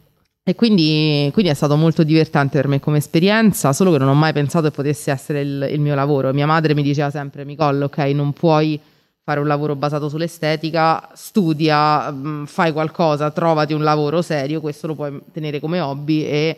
[0.43, 4.15] e quindi, quindi, è stato molto divertente per me come esperienza, solo che non ho
[4.15, 6.33] mai pensato che potesse essere il, il mio lavoro.
[6.33, 8.79] Mia madre mi diceva sempre, Nicole, ok, non puoi
[9.29, 14.95] fare un lavoro basato sull'estetica, studia, mm, fai qualcosa, trovati un lavoro serio, questo lo
[14.95, 16.57] puoi tenere come hobby e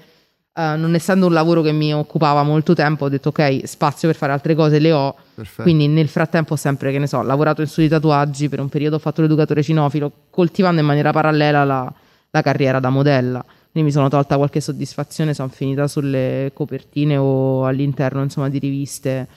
[0.53, 4.15] uh, non essendo un lavoro che mi occupava molto tempo, ho detto ok, spazio per
[4.15, 5.63] fare altre cose le ho, Perfetto.
[5.63, 8.69] quindi nel frattempo ho sempre, che ne so, lavorato in studi di tatuaggi, per un
[8.69, 11.93] periodo ho fatto l'educatore cinofilo, coltivando in maniera parallela la,
[12.29, 13.43] la carriera da modella.
[13.69, 19.27] Quindi mi sono tolta qualche soddisfazione, sono finita sulle copertine o all'interno insomma, di riviste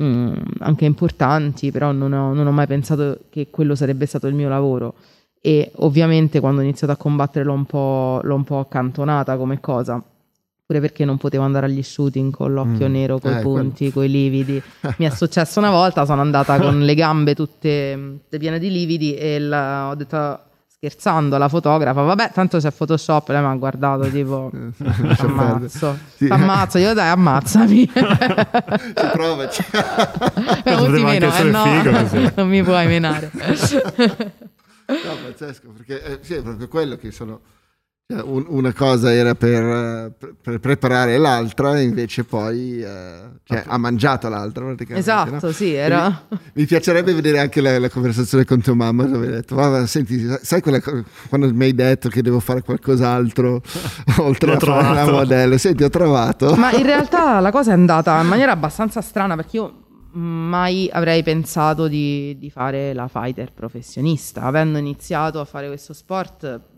[0.00, 4.34] Mm, anche importanti, però non ho, non ho, mai pensato che quello sarebbe stato il
[4.34, 4.94] mio lavoro.
[5.40, 9.60] E ovviamente quando ho iniziato a combattere l'ho un po', l'ho un po accantonata come
[9.60, 10.02] cosa.
[10.66, 12.92] Pure perché non potevo andare agli shooting con l'occhio mm.
[12.92, 14.60] nero, con i eh, punti, con i lividi.
[14.98, 19.38] Mi è successo una volta, sono andata con le gambe tutte piene di lividi e
[19.38, 20.40] la, ho detto
[20.84, 24.50] scherzando alla fotografa, vabbè, tanto c'è Photoshop, lei mi ha guardato tipo
[25.18, 26.26] ammazzo, sì.
[26.28, 27.88] ammazzo, io dai ammazzami.
[27.88, 29.64] Ci provaci.
[30.64, 33.30] Eh, meno, eh, no, figo, non mi puoi menare.
[33.32, 37.40] no, pazzesco, perché eh, sì, è proprio quello che sono
[38.06, 40.12] una cosa era per,
[40.42, 44.74] per, preparare l'altra, invece poi eh, cioè, ha mangiato l'altra.
[44.88, 45.52] Esatto, no?
[45.52, 46.26] sì, era...
[46.28, 49.86] Mi, mi, piacerebbe vedere anche la, la, conversazione con tua mamma dove hai detto, ma
[49.86, 53.62] senti, sai quella, quando mi hai detto che devo fare qualcos'altro
[54.18, 54.84] oltre a trovato.
[54.84, 55.56] fare la modella?
[55.56, 56.54] Senti, ho trovato.
[56.56, 59.78] Ma in realtà la cosa è andata in maniera abbastanza strana perché io
[60.12, 64.42] mai avrei pensato di, di fare la fighter professionista.
[64.42, 66.72] Avendo iniziato a fare questo sport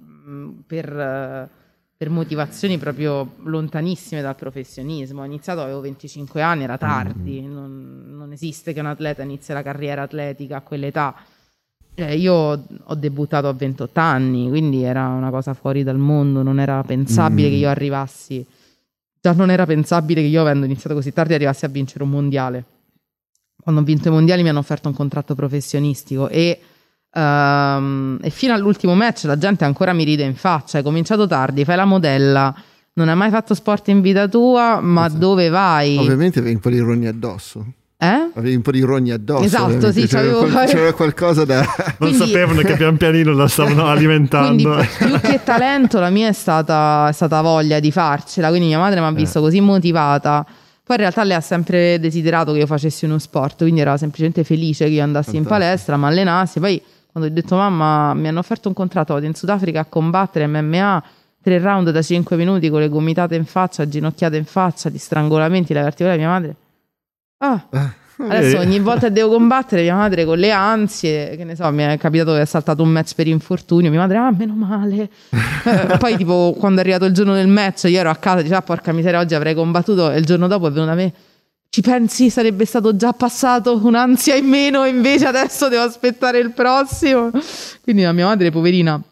[0.67, 1.49] per,
[1.97, 5.23] per, motivazioni proprio lontanissime dal professionismo.
[5.23, 7.53] Ho iniziato, avevo 25 anni, era tardi, mm.
[7.53, 11.15] non, non, esiste che un atleta inizi la carriera atletica a quell'età.
[11.95, 16.59] Eh, io ho debuttato a 28 anni, quindi era una cosa fuori dal mondo, non
[16.59, 17.51] era pensabile mm.
[17.51, 18.47] che io arrivassi,
[19.21, 22.65] già non era pensabile che io avendo iniziato così tardi arrivassi a vincere un mondiale.
[23.63, 26.61] Quando ho vinto i mondiali mi hanno offerto un contratto professionistico e
[27.17, 30.77] Um, e fino all'ultimo match la gente ancora mi ride in faccia.
[30.77, 32.55] Hai cominciato tardi, fai la modella.
[32.93, 35.21] Non hai mai fatto sport in vita tua, ma esatto.
[35.21, 35.97] dove vai?
[35.97, 37.65] Ovviamente avevi un po' di rogni addosso.
[37.99, 38.31] Eh?
[38.35, 39.45] Avevi un po' di rogni addosso.
[39.45, 41.61] Esatto, sì, c'era, qual- c'era qualcosa da.
[41.99, 42.19] non quindi...
[42.19, 44.85] sapevano che pian pianino la stavano alimentando.
[44.99, 48.49] Quindi, più che talento, la mia è stata, è stata voglia di farcela.
[48.49, 49.15] Quindi mia madre mi ha eh.
[49.15, 49.43] visto eh.
[49.43, 50.45] così motivata.
[50.45, 54.45] Poi in realtà lei ha sempre desiderato che io facessi uno sport, quindi era semplicemente
[54.45, 55.55] felice che io andassi Fantastico.
[55.55, 56.61] in palestra, mi allenassi.
[56.61, 56.83] Poi
[57.17, 61.03] quando ho detto mamma mi hanno offerto un contratto, vado in Sudafrica a combattere MMA,
[61.43, 65.73] tre round da cinque minuti con le gomitate in faccia, ginocchiate in faccia, di strangolamenti,
[65.73, 66.57] la verticale mia madre.
[67.39, 67.67] Ah,
[68.19, 71.85] adesso ogni volta che devo combattere mia madre con le ansie, che ne so, mi
[71.85, 75.09] è capitato che è saltato un match per infortunio, mia madre, ah, meno male.
[75.31, 78.59] Eh, poi tipo quando è arrivato il giorno del match, io ero a casa, diceva,
[78.59, 81.13] ah, porca miseria, oggi avrei combattuto e il giorno dopo è venuta a me
[81.69, 87.31] ci pensi sarebbe stato già passato un'ansia in meno invece adesso devo aspettare il prossimo.
[87.83, 89.03] Quindi la mia madre, poverina,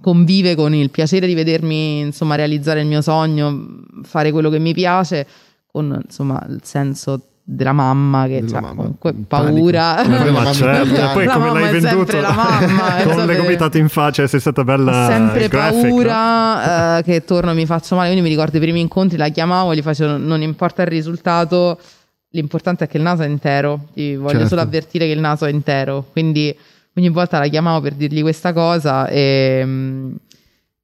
[0.00, 4.72] convive con il piacere di vedermi insomma realizzare il mio sogno, fare quello che mi
[4.72, 5.26] piace,
[5.66, 10.04] con insomma il senso della mamma che ha comunque paura.
[10.04, 12.20] Ma certo, poi come l'hai venduto?
[12.20, 15.04] La mamma, con le gomitate in faccia sei stata bella.
[15.04, 16.98] Ho sempre graphic, paura no?
[16.98, 18.08] uh, che torno e mi faccio male.
[18.08, 21.78] Quindi mi ricordo i primi incontri, la chiamavo, gli facevo non importa il risultato,
[22.30, 23.86] l'importante è che il naso è intero.
[23.94, 24.48] Ti voglio certo.
[24.48, 26.04] solo avvertire che il naso è intero.
[26.10, 26.56] Quindi
[26.96, 29.64] ogni volta la chiamavo per dirgli questa cosa e,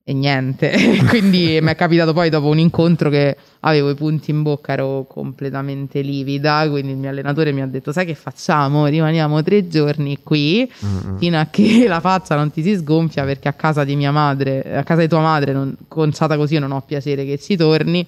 [0.04, 0.72] e niente.
[1.08, 5.06] Quindi mi è capitato poi dopo un incontro che avevo i punti in bocca, ero
[5.08, 6.66] completamente livida.
[6.68, 8.86] Quindi il mio allenatore mi ha detto: Sai che facciamo?
[8.86, 11.16] Rimaniamo tre giorni qui mm-hmm.
[11.18, 13.24] fino a che la faccia non ti si sgonfia.
[13.24, 16.60] Perché a casa di mia madre, a casa di tua madre, non, conciata così, io
[16.60, 18.04] non ho piacere che ci torni.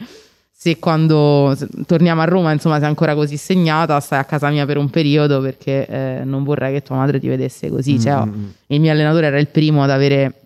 [0.57, 1.55] Se quando
[1.85, 5.43] torniamo a Roma, insomma, sei ancora così segnata, stai a casa mia per un periodo
[5.43, 7.93] perché eh, non vorrei che tua madre ti vedesse così.
[7.93, 8.01] Mm-hmm.
[8.01, 8.23] Cioè,
[8.69, 10.44] il mio allenatore era il primo ad avere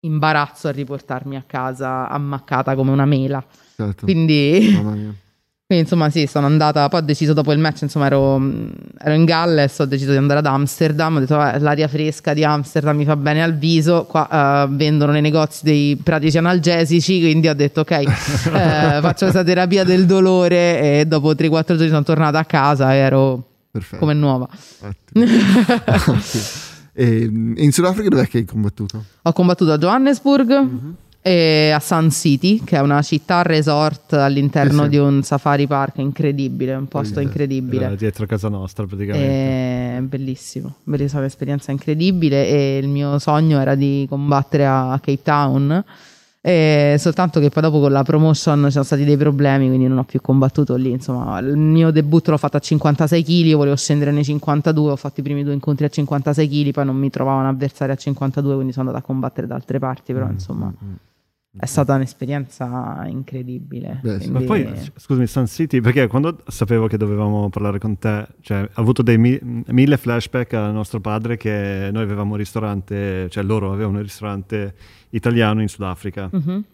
[0.00, 3.44] imbarazzo a riportarmi a casa ammaccata come una mela.
[3.76, 4.04] Certo.
[4.04, 4.72] Quindi,
[5.66, 6.88] quindi, insomma, sì, sono andata.
[6.88, 8.40] Poi ho deciso dopo il match, insomma, ero,
[8.98, 9.78] ero in Galles.
[9.78, 11.16] Ho deciso di andare ad Amsterdam.
[11.16, 14.04] Ho detto, l'aria fresca di Amsterdam mi fa bene al viso.
[14.04, 17.20] Qua uh, vendono nei negozi dei pratici analgesici.
[17.20, 18.04] Quindi ho detto, ok, eh,
[19.00, 21.00] faccio questa terapia del dolore.
[21.00, 23.98] E dopo 3-4 giorni sono tornata a casa e ero Perfetto.
[23.98, 24.48] come nuova.
[27.00, 29.02] E in Sudafrica dov'è che hai combattuto?
[29.22, 30.90] Ho combattuto a Johannesburg mm-hmm.
[31.22, 34.88] e a Sun City, che è una città resort all'interno sì, sì.
[34.90, 37.90] di un safari park incredibile, un posto incredibile.
[37.92, 39.96] Eh, dietro casa nostra praticamente.
[39.96, 45.84] È bellissimo, bellissima un'esperienza incredibile e il mio sogno era di combattere a Cape Town
[46.42, 49.98] e soltanto che poi dopo con la promotion ci sono stati dei problemi, quindi non
[49.98, 50.90] ho più combattuto lì.
[50.90, 55.20] Insomma, il mio debutto l'ho fatto a 56 kg, volevo scendere nei 52, ho fatto
[55.20, 58.54] i primi due incontri a 56 kg, poi non mi trovavo un avversario a 52,
[58.54, 60.94] quindi sono andata a combattere da altre parti, però mm, insomma mm, mm,
[61.58, 64.00] è stata un'esperienza incredibile.
[64.02, 64.30] Beh, quindi...
[64.30, 68.80] Ma poi, scusami, Sun City, perché quando sapevo che dovevamo parlare con te, cioè, ho
[68.80, 73.72] avuto dei mi- mille flashback al nostro padre che noi avevamo un ristorante, cioè loro
[73.72, 74.74] avevano un ristorante
[75.10, 76.28] italiano in Sudafrica.
[76.32, 76.64] Uh-huh.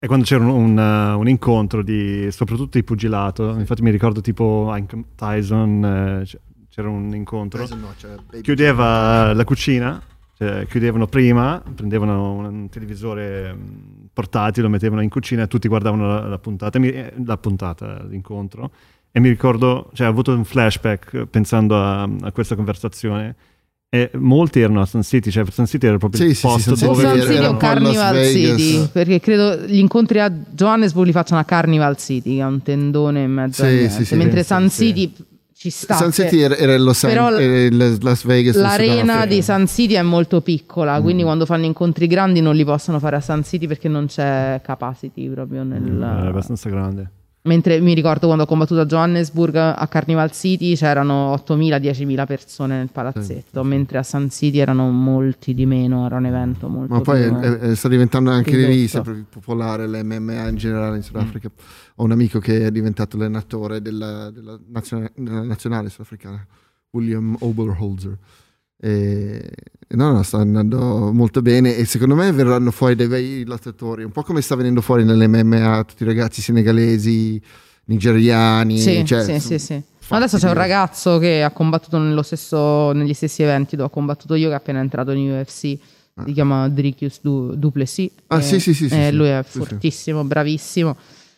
[0.00, 3.58] E quando c'era un, un, uh, un, incontro di soprattutto di pugilato, sì.
[3.58, 4.72] infatti mi ricordo tipo
[5.16, 10.00] Tyson, eh, c'era un incontro, Tyson no, chiudeva la cucina,
[10.34, 16.06] cioè, chiudevano prima, prendevano un televisore mm, portatile, lo mettevano in cucina e tutti guardavano
[16.06, 18.70] la, la puntata, eh, la puntata, l'incontro.
[19.10, 23.34] E mi ricordo, cioè ho avuto un flashback pensando a, a questa conversazione
[23.90, 26.84] e molti erano a Sun City, cioè Sun City era proprio sì, il posto sì,
[26.84, 27.08] dove...
[27.08, 31.96] Sun City o Carnival City, perché credo gli incontri a Johannesburg li facciano a Carnival
[31.96, 35.10] City, che è un tendone in mezzo sì, a sì, mentre Sun City
[35.54, 35.94] ci sta.
[35.96, 38.56] Sun City era lo San, però Las Vegas.
[38.56, 41.02] L'arena di Sun City è molto piccola, mm.
[41.02, 44.60] quindi quando fanno incontri grandi non li possono fare a Sun City perché non c'è
[44.62, 45.80] capacity proprio nel...
[45.80, 47.10] Mm, è abbastanza grande.
[47.48, 52.90] Mentre mi ricordo quando ho combattuto a Johannesburg a Carnival City c'erano 8.000-10.000 persone nel
[52.92, 53.66] palazzetto, sì.
[53.66, 57.30] mentre a Sun City erano molti di meno, era un evento molto Ma poi è,
[57.30, 61.48] è, sta diventando anche lì sempre più popolare l'MMA in generale in Sudafrica.
[61.50, 61.64] Mm.
[61.96, 66.46] Ho un amico che è diventato allenatore della, della, nazionale, della nazionale sudafricana,
[66.90, 68.18] William Oberholzer.
[68.80, 69.50] E,
[69.88, 74.12] no, no, sta andando molto bene e secondo me verranno fuori dei bei lottatori, un
[74.12, 77.40] po' come sta venendo fuori nell'MMA tutti i ragazzi senegalesi,
[77.86, 78.78] nigeriani.
[78.78, 79.82] Sì, cioè, sì, sì, sì.
[80.10, 84.48] Adesso c'è un ragazzo che ha combattuto stesso, negli stessi eventi dove ho combattuto io
[84.48, 85.76] che è appena entrato in UFC.
[86.14, 86.24] Ah.
[86.24, 88.10] Si chiama Dricus du- Duplessis.
[88.28, 90.96] Ah, sì, sì, sì, sì, Lui è fortissimo, bravissimo.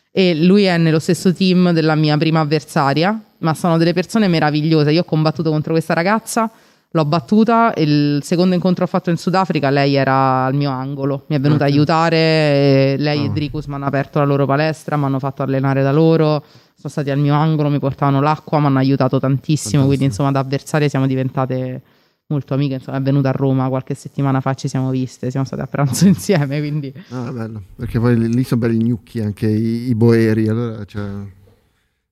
[0.09, 4.91] E lui è nello stesso team della mia prima avversaria, ma sono delle persone meravigliose.
[4.91, 6.49] Io ho combattuto contro questa ragazza
[6.93, 11.37] L'ho battuta il secondo incontro ho fatto in Sudafrica lei era al mio angolo, mi
[11.37, 11.69] è venuta okay.
[11.69, 13.25] a aiutare, lei oh.
[13.25, 16.43] e Dricus mi hanno aperto la loro palestra, mi hanno fatto allenare da loro,
[16.75, 19.87] sono stati al mio angolo, mi portavano l'acqua, mi hanno aiutato tantissimo, Fantastico.
[19.87, 21.81] quindi insomma da avversarie siamo diventate
[22.27, 25.61] molto amiche, insomma è venuta a Roma qualche settimana fa, ci siamo viste, siamo state
[25.61, 26.93] a pranzo insieme, quindi...
[27.11, 31.05] Ah, bello, perché poi lì sono belli gnocchi anche i, i boeri, allora cioè...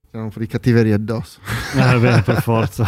[0.09, 1.39] C'erano un po' di cattiveria addosso.
[1.75, 2.83] Eh beh, per forza.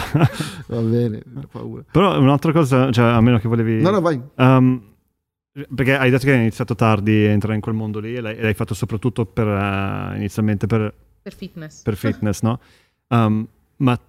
[0.65, 1.83] Va bene, ho paura.
[1.91, 3.79] Però un'altra cosa, cioè, a meno che volevi...
[3.79, 4.19] No, no, vai.
[4.37, 4.81] Um,
[5.75, 8.39] perché hai detto che hai iniziato tardi a entrare in quel mondo lì e l'hai,
[8.39, 10.91] l'hai fatto soprattutto per, uh, inizialmente per...
[11.21, 11.83] Per fitness.
[11.83, 12.59] Per fitness, no?
[13.09, 13.99] Um, ma uh,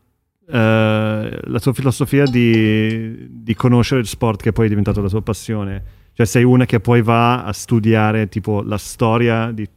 [0.47, 5.85] la tua filosofia di, di, conoscere il sport che poi è diventato la tua passione,
[6.15, 9.69] cioè sei una che poi va a studiare tipo la storia di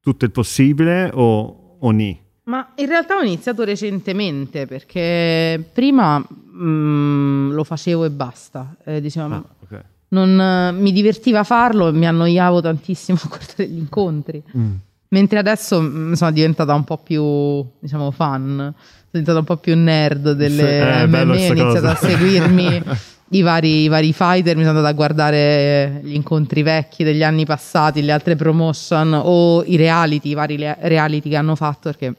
[0.00, 2.26] tutto il possibile o, o ni?
[2.48, 8.74] Ma in realtà ho iniziato recentemente perché prima mm, lo facevo e basta.
[8.84, 9.80] Eh, diciamo, ah, okay.
[10.08, 14.42] non, mi divertiva farlo e mi annoiavo tantissimo a guardare gli incontri.
[14.56, 14.72] Mm.
[15.08, 18.74] Mentre adesso mm, sono diventata un po' più, diciamo, fan, sono
[19.10, 21.90] diventata un po' più nerd delle sì, MMA, ho iniziato cosa.
[21.90, 22.82] a seguirmi
[23.32, 27.44] i vari, i vari, fighter, mi sono andata a guardare gli incontri vecchi degli anni
[27.44, 32.14] passati, le altre promotion o i reality, i vari reality che hanno fatto perché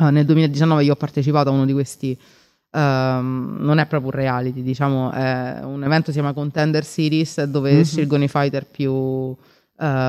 [0.00, 2.18] Uh, nel 2019 io ho partecipato a uno di questi
[2.72, 7.72] Um, non è proprio un reality, diciamo, è un evento si chiama Contender Series dove
[7.72, 7.82] mm-hmm.
[7.82, 9.36] scelgono i fighter più uh,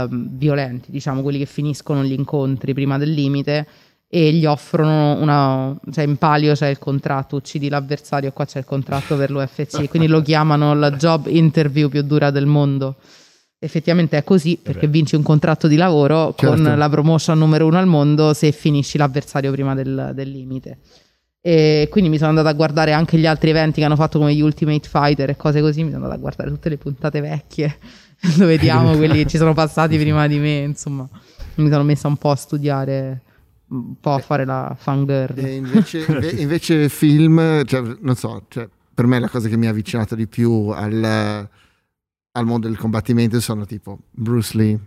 [0.08, 3.68] violenti, diciamo, quelli che finiscono gli incontri prima del limite
[4.08, 8.66] e gli offrono una, cioè in palio c'è il contratto, uccidi l'avversario, qua c'è il
[8.66, 12.98] contratto per l'UFC, quindi lo chiamano la job interview più dura del mondo.
[13.64, 16.55] Effettivamente è così perché vinci un contratto di lavoro certo.
[16.55, 20.80] con la promotion numero uno al mondo se finisci l'avversario prima del, del limite.
[21.39, 24.34] E quindi mi sono andata a guardare anche gli altri eventi che hanno fatto come
[24.34, 25.84] gli Ultimate Fighter e cose così.
[25.84, 27.78] Mi sono andata a guardare tutte le puntate vecchie
[28.36, 30.62] dove vediamo quelli che ci sono passati prima di me.
[30.62, 31.07] Insomma,
[31.55, 33.22] mi sono messa un po' a studiare,
[33.68, 35.38] un po' a fare la fangirl.
[35.38, 36.05] E invece,
[36.41, 40.26] invece film, cioè, non so, cioè, per me la cosa che mi ha avvicinato di
[40.26, 41.47] più al
[42.34, 44.80] al mondo del combattimento sono tipo Bruce Lee,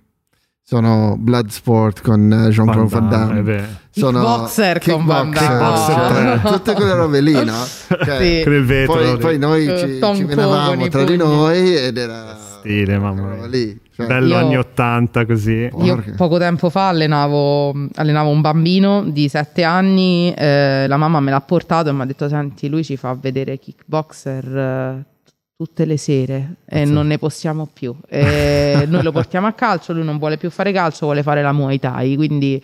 [0.63, 6.53] sono Bloodsport con eh, Jean-Claude Van Damme, Van sono Kickboxer, con Van Damme, oh.
[6.53, 7.53] tutte quelle robe lì, no?
[8.05, 8.87] Cioè, sì.
[8.87, 13.79] poi, poi, noi ci, ci venavamo tra di noi ed era stile, mamma lì.
[13.95, 15.71] Cioè, Bello io, anni 80 così.
[15.83, 21.31] Io poco tempo fa allenavo, allenavo un bambino di 7 anni, eh, la mamma me
[21.31, 25.14] l'ha portato e mi ha detto senti lui ci fa vedere kickboxer eh,
[25.57, 26.93] tutte le sere e sì.
[26.93, 27.95] non ne possiamo più.
[28.09, 31.53] E noi lo portiamo a calcio, lui non vuole più fare calcio, vuole fare la
[31.53, 32.63] Muay Thai, quindi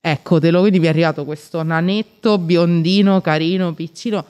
[0.00, 4.24] eccotelo, quindi mi è arrivato questo nanetto biondino, carino, piccino.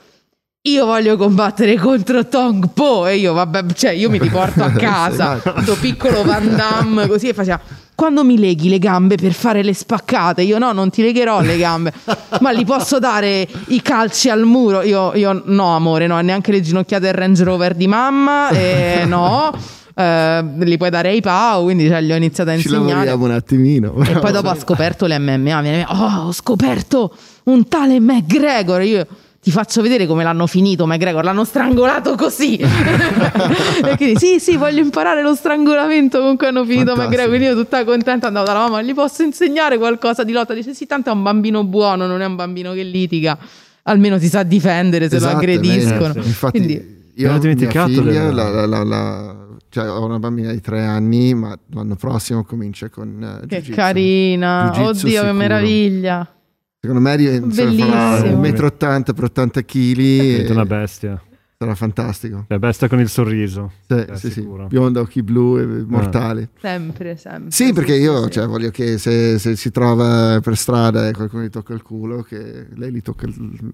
[0.62, 5.36] Io voglio combattere contro Tong Po e io, vabbè, cioè io mi riporto a casa,
[5.36, 7.60] questo piccolo Van Damme così e faceva
[7.98, 11.56] quando mi leghi le gambe per fare le spaccate, io no, non ti legherò le
[11.56, 11.92] gambe,
[12.40, 14.82] ma li posso dare i calci al muro.
[14.82, 19.52] Io, io no, amore, no, neanche le ginocchiate del Range Rover di mamma, eh, no.
[19.98, 23.08] Uh, li puoi dare ai Pau, quindi cioè, gli ho iniziato a insegnare.
[23.08, 24.00] Ci un attimino.
[24.04, 25.60] E poi dopo ha scoperto le MMA.
[25.60, 27.12] Viene, oh, ho scoperto
[27.44, 28.82] un tale McGregor.
[28.82, 29.06] Io
[29.40, 32.56] ti faccio vedere come l'hanno finito McGregor, l'hanno strangolato così.
[32.58, 37.08] e quindi sì, sì, voglio imparare lo strangolamento con cui hanno finito Fantastico.
[37.10, 37.36] McGregor.
[37.36, 40.54] Quindi io tutta contenta andavo dalla mamma, gli posso insegnare qualcosa di lotta?
[40.54, 43.38] Dice sì, tanto è un bambino buono, non è un bambino che litiga.
[43.84, 46.14] Almeno si sa difendere se esatto, lo aggrediscono.
[46.14, 50.50] Eh, infatti, quindi, io ho dimenticato figlia, la, la, la, la cioè, ho una bambina
[50.52, 55.22] di tre anni, ma l'anno prossimo comincia con uh, Che carina, oddio, sicuro.
[55.22, 56.32] che meraviglia.
[56.80, 60.46] Secondo me farà 1,80 m per 80 kg.
[60.46, 61.20] È una bestia.
[61.60, 62.44] Sarà fantastico.
[62.46, 63.72] La bestia con il sorriso.
[63.88, 64.48] Sì, sì, sì.
[64.68, 66.42] Bionda, occhi blu e mortali.
[66.42, 66.58] Ah.
[66.60, 67.50] Sempre, sempre.
[67.50, 68.30] Sì, perché io sì.
[68.30, 72.22] Cioè, voglio che se, se, si trova per strada e qualcuno gli tocca il culo,
[72.22, 73.26] che lei gli tocca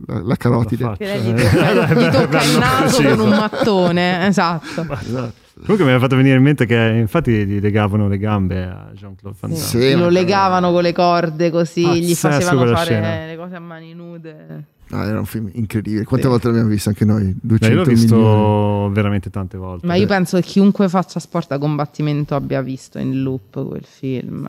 [0.06, 0.94] la, la carotide.
[0.96, 4.28] Che lei gli tocca, gli tocca il naso con un mattone.
[4.28, 4.86] Esatto.
[4.90, 5.42] esatto.
[5.60, 9.36] Comunque mi ha fatto venire in mente che infatti gli legavano le gambe a Jean-Claude
[9.38, 9.62] Van Damme.
[9.62, 13.26] Sì, lo legavano con le corde così, Pazzesco gli facevano fare scena.
[13.26, 14.72] le cose a mani nude.
[14.90, 16.04] Ah, era un film incredibile.
[16.04, 16.32] Quante sì.
[16.32, 17.34] volte l'abbiamo visto anche noi?
[17.40, 18.94] 200 Beh, l'ho visto milioni.
[18.94, 19.86] veramente tante volte.
[19.86, 24.48] Ma io penso che chiunque faccia sport a combattimento abbia visto in loop quel film.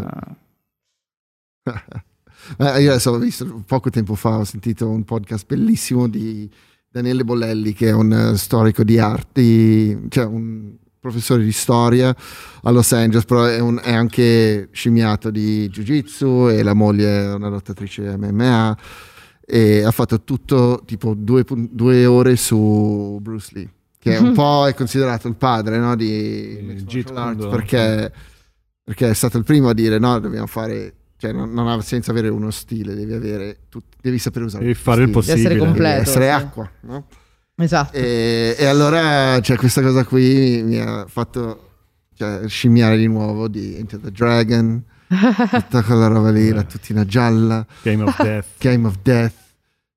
[2.58, 6.48] Eh, io adesso ho visto poco tempo fa, ho sentito un podcast bellissimo di
[6.88, 12.16] Daniele Bollelli, che è un storico di arti, cioè un professore di storia
[12.62, 17.34] a Los Angeles, però è, un, è anche scimmiato di Jiu-Jitsu e la moglie è
[17.34, 18.78] una lottatrice MMA
[19.46, 23.70] e ha fatto tutto tipo due, due ore su Bruce Lee,
[24.00, 28.12] che è un po' è considerato il padre no, di Jiu-Jitsu perché,
[28.84, 32.12] perché è stato il primo a dire no, dobbiamo fare cioè non, non ha senso
[32.12, 35.66] avere uno stile, devi avere tu, devi sapere usare devi fare il possibile, devi essere
[35.66, 37.06] completo, devi essere acqua, no?
[37.58, 37.96] Esatto.
[37.96, 41.70] E, e allora cioè, questa cosa qui mi ha fatto
[42.14, 44.84] cioè, scimmiare di nuovo di Into the Dragon,
[45.52, 48.46] tutta quella roba lì, la tutina gialla, Game of Death.
[48.60, 49.34] Game of Death.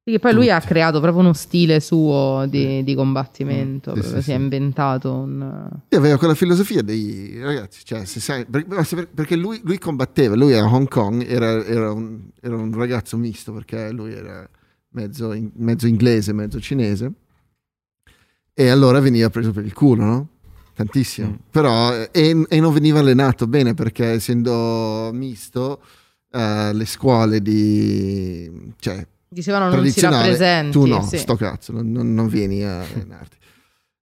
[0.05, 4.23] Sì, poi lui ha creato proprio uno stile suo di, di combattimento, mm, sì, sì,
[4.23, 5.69] si è inventato un...
[5.87, 10.65] Sì, aveva quella filosofia dei ragazzi, cioè, se sai, perché lui, lui, combatteva, lui a
[10.65, 14.49] Hong Kong era, era, un, era un, ragazzo misto perché lui era
[14.93, 17.13] mezzo, mezzo inglese, mezzo cinese
[18.55, 20.29] e allora veniva preso per il culo, no?
[20.79, 21.29] Tantissimo.
[21.31, 21.35] Mm.
[21.51, 25.81] Però, e, e, non veniva allenato bene perché essendo misto,
[26.31, 28.73] uh, le scuole di...
[28.79, 30.71] Cioè, Dicevano non si rappresenti.
[30.71, 31.19] Tu no, sì.
[31.19, 33.38] sto cazzo, non, non, non vieni a allenarti.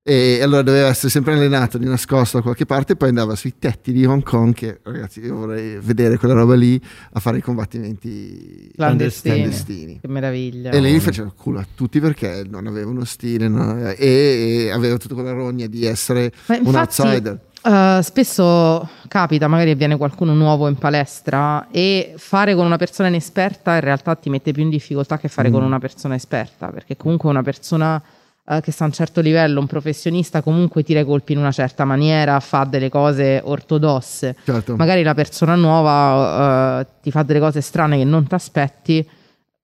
[0.09, 3.55] E allora doveva essere sempre allenato di nascosto da qualche parte e poi andava sui
[3.59, 6.81] tetti di Hong Kong che ragazzi io vorrei vedere quella roba lì
[7.15, 9.99] a fare i combattimenti clandestini, clandestini.
[10.01, 13.77] che meraviglia e lei faceva culo a tutti perché non aveva uno stile no?
[13.81, 19.75] e, e, aveva tutta quella rogna di essere infatti, un outsider Uh, spesso capita, magari
[19.75, 24.53] viene qualcuno nuovo in palestra e fare con una persona inesperta in realtà ti mette
[24.53, 25.53] più in difficoltà che fare mm.
[25.53, 28.01] con una persona esperta, perché comunque una persona
[28.47, 31.53] uh, che sta a un certo livello, un professionista, comunque tira i colpi in una
[31.53, 34.37] certa maniera, fa delle cose ortodosse.
[34.45, 34.77] Certo.
[34.77, 39.09] Magari la persona nuova uh, ti fa delle cose strane che non ti aspetti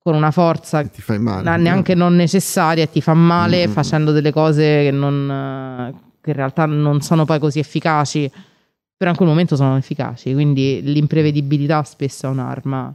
[0.03, 0.85] con una forza
[1.19, 2.05] male, neanche no?
[2.09, 3.71] non necessaria e ti fa male mm.
[3.71, 8.31] facendo delle cose che non che in realtà non sono poi così efficaci,
[8.97, 12.95] però in quel momento sono efficaci, quindi l'imprevedibilità spesso è un'arma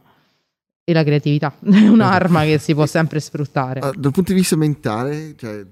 [0.90, 3.82] e la creatività è un'arma che si può sempre sfruttare.
[3.84, 5.66] Uh, dal punto di vista mentale, cioè,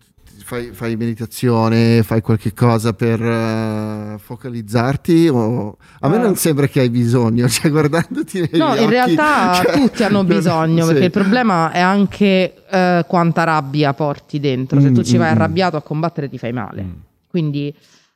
[0.44, 5.30] fai, fai, meditazione, fai qualche cosa per uh, focalizzarti?
[5.30, 5.78] O...
[6.02, 9.62] A me uh, non sembra che hai bisogno, cioè guardandoti negli No, occhi, in realtà
[9.64, 10.90] cioè, tutti hanno bisogno, sì.
[10.90, 14.82] perché il problema è anche uh, quanta rabbia porti dentro.
[14.82, 15.36] Se mm, tu ci vai mm, mm.
[15.36, 16.84] arrabbiato a combattere ti fai male.
[16.84, 16.92] Mm.
[17.30, 17.74] Quindi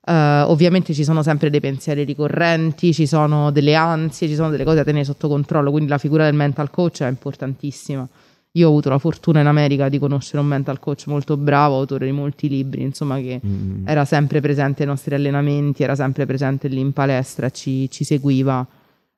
[0.09, 4.63] uh, ovviamente ci sono sempre dei pensieri ricorrenti, ci sono delle ansie, ci sono delle
[4.63, 8.07] cose da tenere sotto controllo, quindi la figura del mental coach è importantissima.
[8.53, 12.07] Io ho avuto la fortuna in America di conoscere un mental coach molto bravo, autore
[12.07, 13.87] di molti libri, insomma, che mm.
[13.87, 18.67] era sempre presente ai nostri allenamenti, era sempre presente lì in palestra, ci, ci seguiva.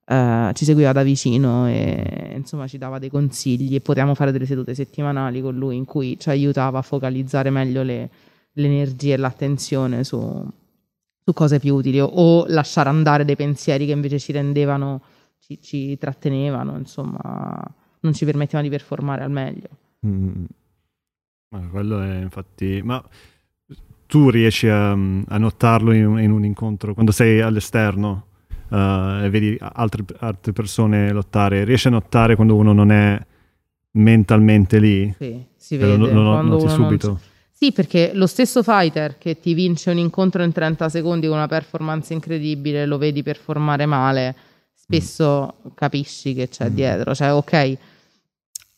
[0.03, 4.47] Uh, ci seguiva da vicino e insomma ci dava dei consigli e potevamo fare delle
[4.47, 8.09] sedute settimanali con lui in cui ci aiutava a focalizzare meglio le,
[8.53, 10.43] l'energia e l'attenzione su,
[11.24, 15.01] su cose più utili o, o, lasciare andare dei pensieri che invece ci rendevano,
[15.39, 17.63] ci, ci, trattenevano, insomma,
[18.01, 19.67] non ci permettevano di performare al meglio.
[20.05, 20.43] Mm.
[21.49, 22.82] Ma quello è infatti...
[22.84, 23.03] Ma
[24.07, 28.26] tu riesci a, a notarlo in, in, un incontro quando sei all'esterno
[28.67, 33.17] uh, e vedi altre, altre persone lottare, riesci a notare quando uno non è
[33.91, 35.13] mentalmente lì?
[35.17, 35.95] Sì, si vede.
[35.95, 37.07] Lo, lo, lo noti subito?
[37.07, 37.19] Non
[37.62, 41.45] sì, perché lo stesso fighter che ti vince un incontro in 30 secondi con una
[41.45, 44.36] performance incredibile, lo vedi performare male,
[44.74, 45.72] spesso mm.
[45.76, 46.74] capisci che c'è mm.
[46.74, 47.14] dietro.
[47.14, 47.78] Cioè, ok,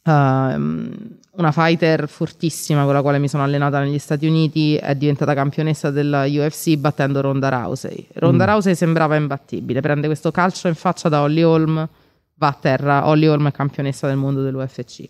[0.03, 5.33] uh, una fighter fortissima con la quale mi sono allenata negli Stati Uniti è diventata
[5.33, 8.07] campionessa della UFC battendo Ronda Rousey.
[8.15, 8.47] Ronda mm.
[8.49, 11.87] Rousey sembrava imbattibile, prende questo calcio in faccia da Holly Holm,
[12.33, 15.09] va a terra, Holly Holm è campionessa del mondo dell'UFC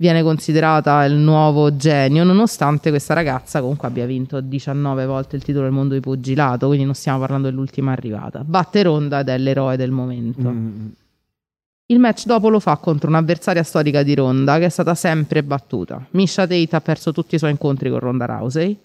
[0.00, 5.64] viene considerata il nuovo genio, nonostante questa ragazza comunque abbia vinto 19 volte il titolo
[5.64, 8.44] del mondo di pugilato, quindi non stiamo parlando dell'ultima arrivata.
[8.44, 10.48] Batte Ronda ed è l'eroe del momento.
[10.48, 10.86] Mm.
[11.86, 16.06] Il match dopo lo fa contro un'avversaria storica di Ronda che è stata sempre battuta.
[16.10, 18.78] Misha Tate ha perso tutti i suoi incontri con Ronda Rousey,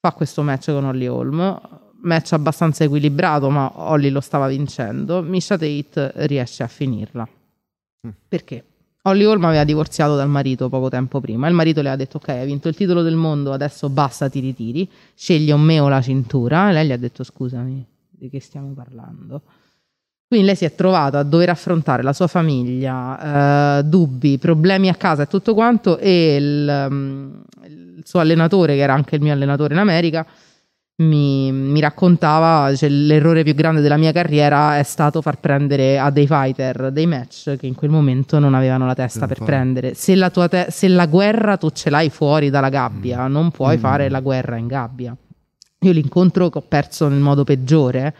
[0.00, 1.60] fa questo match con Holly Holm,
[2.02, 7.28] match abbastanza equilibrato ma Holly lo stava vincendo, Misha Tate riesce a finirla.
[8.06, 8.10] Mm.
[8.28, 8.64] Perché?
[9.08, 11.48] Holly Holm aveva divorziato dal marito poco tempo prima.
[11.48, 14.40] Il marito le ha detto: Ok, hai vinto il titolo del mondo, adesso basta, ti
[14.40, 14.88] ritiri.
[15.14, 16.70] Scegli o me o la cintura.
[16.70, 19.42] E lei gli ha detto: Scusami, di che stiamo parlando?
[20.28, 24.94] Quindi lei si è trovata a dover affrontare la sua famiglia, eh, dubbi, problemi a
[24.94, 25.96] casa e tutto quanto.
[25.96, 30.26] E il, um, il suo allenatore, che era anche il mio allenatore in America,
[31.00, 36.10] mi, mi raccontava cioè, l'errore più grande della mia carriera è stato far prendere a
[36.10, 39.50] dei fighter dei match che in quel momento non avevano la testa per fare.
[39.50, 39.94] prendere.
[39.94, 43.32] Se la, te- se la, guerra tu ce l'hai fuori dalla gabbia, mm.
[43.32, 43.80] non puoi mm.
[43.80, 45.16] fare la guerra in gabbia.
[45.80, 48.14] Io l'incontro che ho perso nel modo peggiore.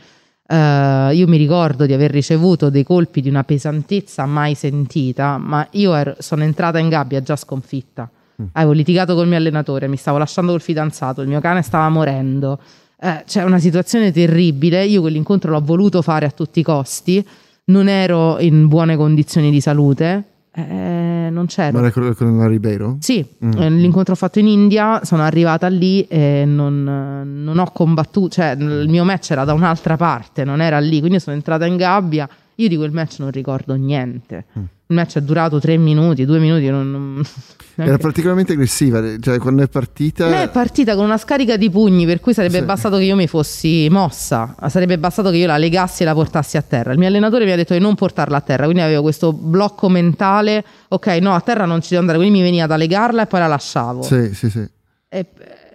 [0.49, 5.67] Uh, io mi ricordo di aver ricevuto dei colpi di una pesantezza mai sentita, ma
[5.73, 8.09] io ero, sono entrata in gabbia già sconfitta.
[8.53, 12.61] Avevo litigato col mio allenatore, mi stavo lasciando col fidanzato, il mio cane stava morendo.
[13.01, 14.85] Eh, c'è una situazione terribile.
[14.85, 17.25] Io quell'incontro l'ho voluto fare a tutti i costi.
[17.67, 20.25] Non ero in buone condizioni di salute.
[20.53, 21.73] Eh, non c'ero.
[21.73, 22.97] Ma era quello con la Ribeiro?
[23.01, 23.53] Sì, mm.
[23.57, 28.89] Eh, l'incontro fatto in India, sono arrivata lì e non, non, ho combattuto, cioè il
[28.89, 32.29] mio match era da un'altra parte, non era lì, quindi sono entrata in gabbia.
[32.57, 34.47] Io di quel match non ricordo niente.
[34.59, 34.65] Mm.
[34.91, 36.67] Il match è durato tre minuti, due minuti.
[36.71, 37.23] Non, non...
[37.75, 40.27] Era particolarmente aggressiva, cioè quando è partita.
[40.29, 42.65] Lei è partita con una scarica di pugni, per cui sarebbe sì.
[42.65, 46.57] bastato che io mi fossi mossa, sarebbe bastato che io la legassi e la portassi
[46.57, 46.93] a terra.
[46.93, 49.91] Il mio allenatore mi ha detto di non portarla a terra, quindi avevo questo blocco
[49.91, 50.65] mentale.
[50.89, 53.41] Ok, no, a terra non ci devo andare, quindi mi veniva da legarla e poi
[53.41, 54.03] la lasciavo.
[54.03, 54.67] Sì, sì, sì.
[55.09, 55.27] E,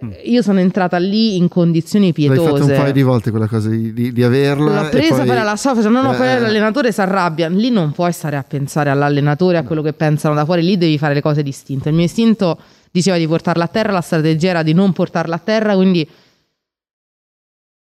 [0.04, 0.10] Mm.
[0.24, 2.40] io sono entrata lì in condizioni pietose.
[2.40, 4.82] L'hai fatto un paio di volte quella cosa di, di, di averla.
[4.82, 7.48] L'ho presa, poi, poi la lasciavo, facendo no, no, eh, poi l'allenatore si arrabbia.
[7.48, 10.98] Lì non puoi stare a pensare all'allenatore, a quello che pensano da fuori, lì devi
[10.98, 11.88] fare le cose distinte.
[11.88, 12.58] Il mio istinto
[12.90, 16.06] diceva di portarla a terra, la strategia era di non portarla a terra, quindi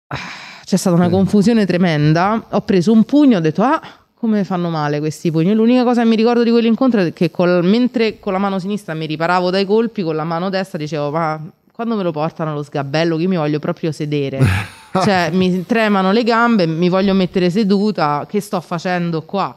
[0.08, 0.18] ah,
[0.64, 2.46] c'è stata una confusione tremenda.
[2.52, 3.82] Ho preso un pugno, ho detto ah
[4.20, 5.54] come fanno male questi pugni.
[5.54, 8.94] L'unica cosa che mi ricordo di quell'incontro è che col, mentre con la mano sinistra
[8.94, 11.40] mi riparavo dai colpi, con la mano destra dicevo ma
[11.72, 14.40] quando me lo portano allo sgabello, che io mi voglio proprio sedere.
[15.04, 19.56] cioè mi tremano le gambe, mi voglio mettere seduta, che sto facendo qua?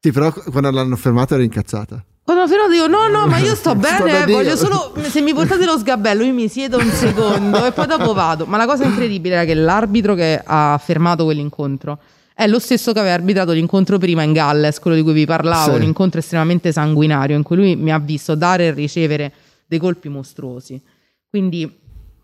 [0.00, 2.04] Sì, però quando l'hanno fermato ero incazzata.
[2.24, 5.64] Quando l'hanno fermato dico no, no, ma io sto bene, voglio solo, se mi portate
[5.64, 8.46] lo sgabello io mi siedo un secondo e poi dopo vado.
[8.46, 11.98] Ma la cosa incredibile era che l'arbitro che ha fermato quell'incontro
[12.40, 15.72] è lo stesso che aveva arbitrato l'incontro prima in Galles, quello di cui vi parlavo,
[15.72, 15.76] sì.
[15.76, 19.30] un incontro estremamente sanguinario in cui lui mi ha visto dare e ricevere
[19.66, 20.80] dei colpi mostruosi.
[21.28, 21.70] Quindi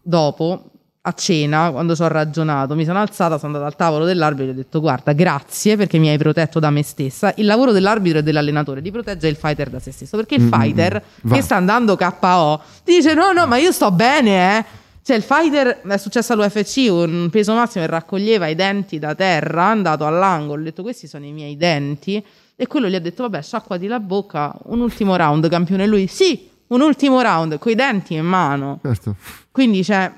[0.01, 0.71] dopo
[1.03, 4.55] a cena, quando ci ho ragionato, mi sono alzata, sono andata al tavolo dell'arbitro e
[4.55, 7.35] ho detto guarda, grazie perché mi hai protetto da me stessa.
[7.37, 10.51] Il lavoro dell'arbitro e dell'allenatore di proteggere il fighter da se stesso, perché il mm-hmm.
[10.51, 11.35] fighter Va.
[11.35, 14.65] che sta andando KO dice no, no, ma io sto bene, eh.
[15.07, 19.69] Cioè il fighter, è successo all'UFC, un peso massimo e raccoglieva i denti da terra,
[19.69, 22.21] è andato all'angolo, ha detto questi sono i miei denti
[22.57, 26.51] e quello gli ha detto vabbè sciacquati la bocca, un ultimo round campione, lui sì,
[26.67, 28.81] un ultimo round, coi denti in mano.
[28.83, 29.15] Certo.
[29.53, 30.13] Quindi cioè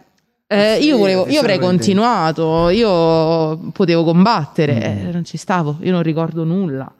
[0.46, 5.06] eh, io, volevo, io avrei continuato, io potevo combattere, mm.
[5.06, 6.90] eh, non ci stavo, io non ricordo nulla.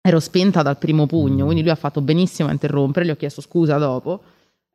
[0.00, 1.46] Ero spenta dal primo pugno, mm.
[1.46, 4.22] quindi lui ha fatto benissimo a interrompere, gli ho chiesto scusa dopo.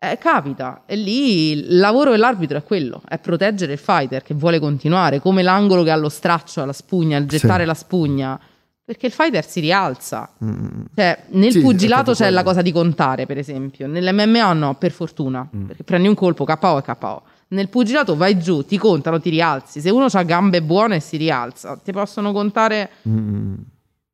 [0.01, 4.57] Eh, capita, e lì il lavoro dell'arbitro è quello, è proteggere il fighter che vuole
[4.57, 7.67] continuare, come l'angolo che ha lo straccio, la spugna, il gettare sì.
[7.67, 8.39] la spugna,
[8.81, 10.29] perché il fighter si rialza.
[10.41, 10.83] Mm.
[10.95, 12.35] Cioè, nel sì, pugilato c'è quello.
[12.35, 15.65] la cosa di contare, per esempio, nell'MMA no, per fortuna, mm.
[15.65, 19.81] perché prendi un colpo, KO e KO nel pugilato vai giù, ti contano, ti rialzi.
[19.81, 22.89] Se uno ha gambe buone si rialza, ti possono contare.
[23.07, 23.55] Mm.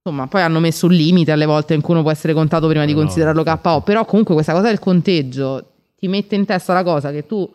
[0.03, 2.85] Insomma, poi hanno messo un limite alle volte in cui uno può essere contato prima
[2.85, 3.59] di no, considerarlo no.
[3.59, 3.81] KO.
[3.81, 7.49] Però comunque questa cosa del conteggio ti mette in testa la cosa che tu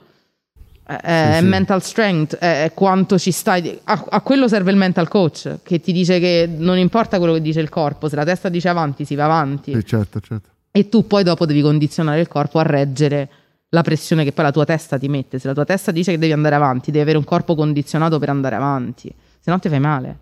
[0.87, 3.79] eh, è sì, mental strength, è quanto ci stai.
[3.85, 7.41] A, a, quello serve il mental coach che ti dice che non importa quello che
[7.41, 9.73] dice il corpo, se la testa dice avanti, si va avanti.
[9.73, 10.49] Sì, certo, certo.
[10.73, 13.29] E tu poi dopo devi condizionare il corpo a reggere
[13.71, 15.39] la pressione che poi la tua testa ti mette.
[15.39, 18.31] Se la tua testa dice che devi andare avanti, devi avere un corpo condizionato per
[18.31, 20.19] andare avanti, se no ti fai male.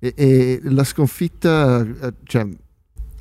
[0.00, 2.46] E, e la sconfitta, eh, cioè,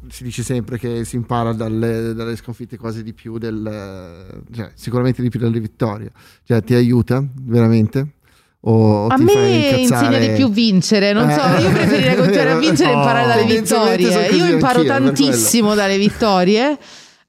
[0.09, 5.21] si dice sempre che si impara dalle, dalle sconfitte quasi di più del, cioè, sicuramente
[5.21, 6.11] di più delle vittorie.
[6.43, 8.13] Cioè, ti aiuta veramente?
[8.61, 12.93] O, a me insegna di più vincere, non so, io preferirei continuare a vincere e
[12.93, 14.27] imparare dalle vittorie.
[14.29, 16.77] Io imparo tantissimo dalle vittorie.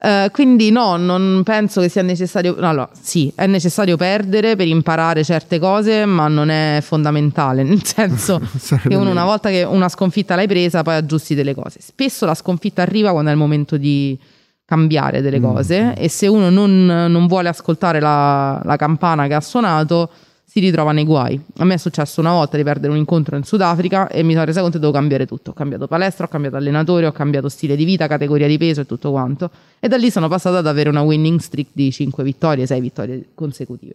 [0.01, 2.55] Uh, quindi no, non penso che sia necessario.
[2.57, 7.63] No, allora, sì, è necessario perdere per imparare certe cose, ma non è fondamentale.
[7.67, 8.39] Nel senso
[8.87, 11.79] che uno, una volta che una sconfitta l'hai presa, poi aggiusti delle cose.
[11.81, 14.17] Spesso la sconfitta arriva quando è il momento di
[14.63, 15.43] cambiare delle mm.
[15.43, 15.83] cose.
[15.83, 15.91] Mm.
[15.97, 20.09] E se uno non, non vuole ascoltare la, la campana che ha suonato
[20.49, 21.39] si ritrova nei guai.
[21.57, 24.45] A me è successo una volta di perdere un incontro in Sudafrica e mi sono
[24.45, 25.51] resa conto che dovevo cambiare tutto.
[25.51, 28.87] Ho cambiato palestra, ho cambiato allenatore, ho cambiato stile di vita, categoria di peso e
[28.87, 29.51] tutto quanto.
[29.79, 33.29] E da lì sono passata ad avere una winning streak di 5 vittorie, 6 vittorie
[33.35, 33.93] consecutive.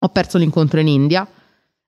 [0.00, 1.26] Ho perso l'incontro in India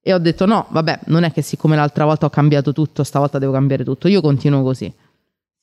[0.00, 3.38] e ho detto no, vabbè, non è che siccome l'altra volta ho cambiato tutto, stavolta
[3.38, 4.08] devo cambiare tutto.
[4.08, 4.90] Io continuo così.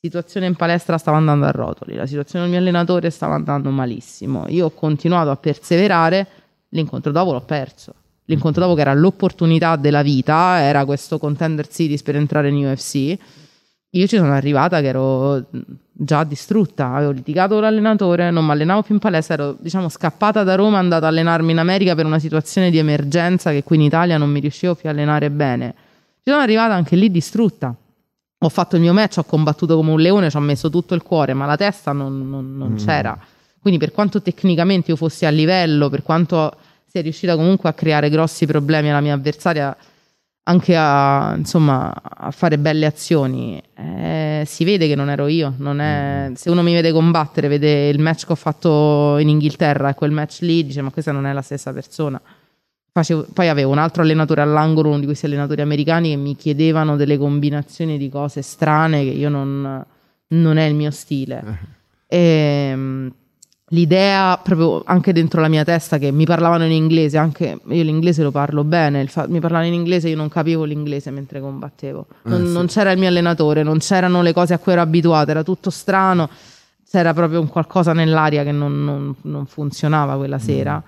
[0.00, 4.44] Situazione in palestra stava andando a rotoli, la situazione del mio allenatore stava andando malissimo.
[4.46, 6.26] Io ho continuato a perseverare,
[6.68, 7.94] l'incontro dopo l'ho perso
[8.32, 13.16] l'incontro dopo che era l'opportunità della vita, era questo contender series per entrare in UFC.
[13.94, 15.46] Io ci sono arrivata che ero
[15.92, 20.42] già distrutta, avevo litigato con l'allenatore, non mi allenavo più in palestra, ero diciamo scappata
[20.42, 23.82] da Roma, andata a allenarmi in America per una situazione di emergenza che qui in
[23.82, 25.74] Italia non mi riuscivo più a allenare bene.
[26.22, 27.74] Ci sono arrivata anche lì distrutta.
[28.38, 31.02] Ho fatto il mio match, ho combattuto come un leone, ci ho messo tutto il
[31.02, 32.76] cuore, ma la testa non, non, non mm.
[32.76, 33.18] c'era.
[33.60, 36.52] Quindi per quanto tecnicamente io fossi a livello, per quanto
[36.92, 39.74] sia riuscita comunque a creare grossi problemi alla mia avversaria,
[40.42, 43.62] anche a, insomma, a fare belle azioni.
[43.74, 45.54] Eh, si vede che non ero io.
[45.56, 46.34] Non è, mm.
[46.34, 50.10] se uno mi vede combattere, vede il match che ho fatto in Inghilterra e quel
[50.10, 52.20] match lì, dice: Ma questa non è la stessa persona.
[52.92, 56.96] Facevo, poi avevo un altro allenatore all'angolo, uno di questi allenatori americani, che mi chiedevano
[56.96, 59.82] delle combinazioni di cose strane che io non,
[60.28, 61.42] non è il mio stile.
[62.06, 62.16] Eh.
[62.18, 62.18] E,
[62.70, 63.12] ehm,
[63.72, 68.22] l'idea proprio anche dentro la mia testa che mi parlavano in inglese, anche io l'inglese
[68.22, 72.42] lo parlo bene, fa- mi parlavano in inglese, io non capivo l'inglese mentre combattevo, non,
[72.42, 72.52] eh, sì.
[72.52, 75.70] non, c'era il mio allenatore, non c'erano le cose a cui ero abituato, era tutto
[75.70, 76.28] strano,
[76.88, 80.82] c'era proprio un qualcosa nell'aria che non, non, non funzionava quella sera.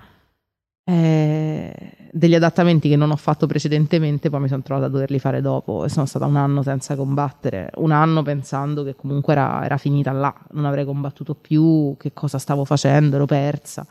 [0.90, 0.94] Mm.
[0.94, 5.40] Eh, degli adattamenti che non ho fatto precedentemente, poi mi sono trovata a doverli fare
[5.40, 9.76] dopo e sono stata un anno senza combattere, un anno pensando che comunque era, era
[9.78, 13.84] finita là, non avrei combattuto più, che cosa stavo facendo, ero persa.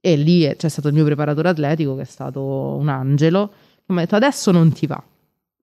[0.00, 3.48] E lì c'è stato il mio preparatore atletico che è stato un angelo,
[3.84, 5.02] che mi ha detto adesso non ti va,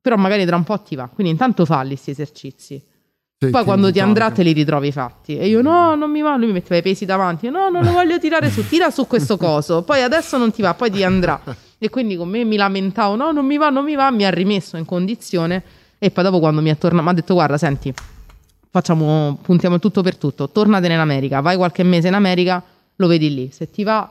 [0.01, 2.84] però magari tra un po' ti va, quindi intanto falli questi esercizi
[3.43, 5.38] sì, Poi quando ti andrà te li ritrovi fatti.
[5.38, 7.49] E io no, non mi va, lui mi metteva i pesi davanti.
[7.49, 9.84] No, non lo voglio tirare su, tira su questo coso.
[9.84, 11.41] Poi adesso non ti va, poi ti andrà.
[11.84, 14.30] E quindi con me mi lamentavo, no, non mi va, non mi va, mi ha
[14.30, 15.62] rimesso in condizione
[16.00, 17.94] e poi dopo quando mi è tornato, mi ha detto guarda, senti,
[18.70, 22.64] facciamo, puntiamo tutto per tutto, tornatene in America, vai qualche mese in America,
[22.96, 24.10] lo vedi lì, se ti va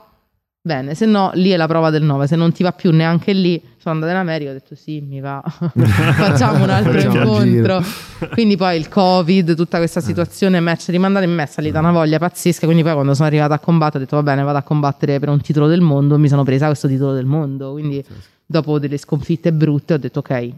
[0.65, 3.33] bene, se no lì è la prova del 9, se non ti va più neanche
[3.33, 7.83] lì, sono andata in America, ho detto sì, mi va, facciamo un altro incontro.
[8.31, 10.03] Quindi poi il Covid, tutta questa eh.
[10.03, 13.55] situazione, match rimandare in me è salita una voglia pazzesca, quindi poi quando sono arrivata
[13.55, 16.29] a combattere ho detto va bene, vado a combattere per un titolo del mondo, mi
[16.29, 18.03] sono presa questo titolo del mondo, quindi
[18.45, 20.49] dopo delle sconfitte brutte ho detto ok,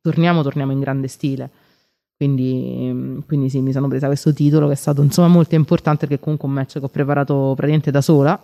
[0.00, 1.48] torniamo, torniamo in grande stile.
[2.16, 6.20] Quindi, quindi sì, mi sono presa questo titolo che è stato insomma molto importante perché
[6.20, 8.38] comunque un match che ho preparato praticamente da sola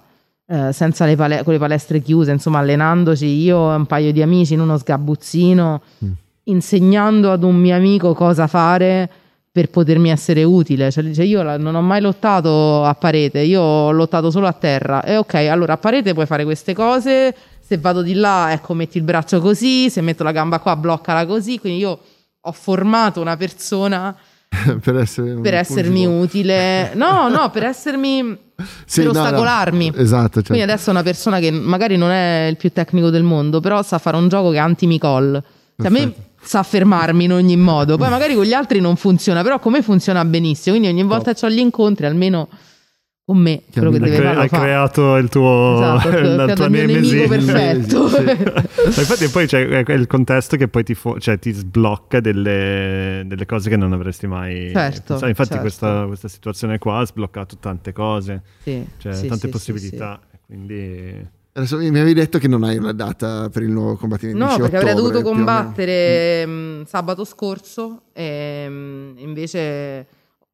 [0.49, 4.23] eh, senza le pale- con le palestre chiuse, insomma, allenandoci io e un paio di
[4.23, 6.11] amici in uno sgabuzzino, mm.
[6.45, 9.11] insegnando ad un mio amico cosa fare
[9.51, 10.91] per potermi essere utile.
[10.91, 15.03] Cioè, dice, io non ho mai lottato a parete, io ho lottato solo a terra.
[15.03, 18.99] E ok, allora a parete puoi fare queste cose, se vado di là, ecco, metti
[18.99, 21.59] il braccio così, se metto la gamba qua, bloccala così.
[21.59, 21.99] Quindi io
[22.39, 24.15] ho formato una persona
[24.81, 26.93] per, essere per essermi utile.
[26.95, 28.45] No, no, per essermi...
[28.87, 29.93] Sì, per ostacolarmi.
[29.95, 30.35] No, esatto.
[30.35, 30.53] Certo.
[30.53, 33.83] Quindi adesso è una persona che magari non è il più tecnico del mondo, però
[33.83, 35.43] sa fare un gioco che è anti-Micol.
[35.77, 37.97] Cioè, a me sa fermarmi in ogni modo.
[37.97, 40.77] Poi magari con gli altri non funziona, però con me funziona benissimo.
[40.77, 42.49] Quindi ogni volta che ho gli incontri, almeno
[43.27, 44.39] con me quello che deve fare.
[44.39, 44.61] Hai fa.
[44.61, 48.07] creato il tuo, esatto, il tuo nemico perfetto.
[48.09, 48.21] sì.
[49.01, 53.69] Infatti, poi c'è il contesto che poi ti, fo- cioè, ti sblocca delle, delle, cose
[53.69, 55.27] che non avresti mai certo, pensato.
[55.27, 55.63] Infatti, certo.
[55.63, 60.21] Questa, questa, situazione qua ha sbloccato tante cose, sì, cioè, sì, tante possibilità.
[60.47, 61.35] Quindi.
[61.53, 64.45] Adesso mi avevi detto che non hai una data per il nuovo combattimento.
[64.45, 66.83] No, perché avrei dovuto combattere mm.
[66.83, 70.07] sabato scorso e mm, invece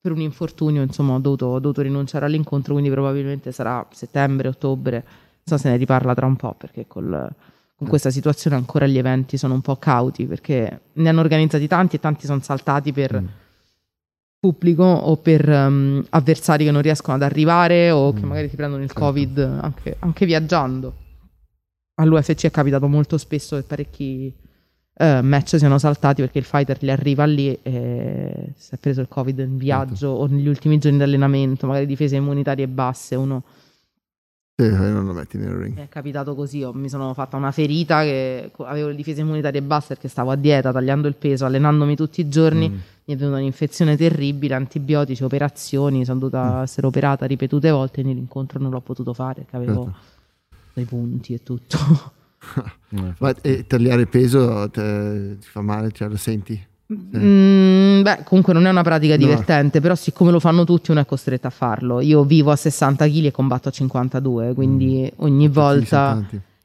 [0.03, 5.05] per un infortunio, insomma, ho dovuto, ho dovuto, rinunciare all'incontro, quindi probabilmente sarà settembre, ottobre,
[5.05, 7.33] non so se ne riparla tra un po', perché col,
[7.77, 11.97] con questa situazione ancora gli eventi sono un po' cauti, perché ne hanno organizzati tanti
[11.97, 13.27] e tanti sono saltati per mm.
[14.41, 18.17] pubblico o per um, avversari che non riescono ad arrivare o mm.
[18.17, 19.05] che magari ti prendono il certo.
[19.05, 20.95] Covid anche, anche viaggiando.
[21.95, 24.35] All'UFC è capitato molto spesso che parecchi
[24.95, 29.09] uh, match siano saltati perché il fighter gli arriva lì e si è preso il
[29.09, 30.09] covid in viaggio certo.
[30.09, 33.43] o negli ultimi giorni di allenamento, magari difese immunitarie basse, uno...
[34.55, 35.75] Sì, non lo metti nel ring.
[35.75, 39.63] Mi è capitato così, io mi sono fatta una ferita che avevo le difese immunitarie
[39.63, 42.73] basse perché stavo a dieta, tagliando il peso, allenandomi tutti i giorni, mm.
[43.05, 46.63] mi è venuta un'infezione terribile, antibiotici, operazioni, sono dovuta mm.
[46.63, 50.81] essere operata ripetute volte e nell'incontro non l'ho potuto fare perché avevo certo.
[50.81, 52.21] i punti e tutto.
[53.19, 55.91] Ma e tagliare peso te, ti fa male?
[55.93, 56.71] Cioè, lo senti?
[56.93, 59.83] Mm, beh, comunque non è una pratica divertente, no.
[59.83, 62.01] però siccome lo fanno tutti uno è costretto a farlo.
[62.01, 65.25] Io vivo a 60 kg e combatto a 52, quindi mm.
[65.25, 66.23] ogni volta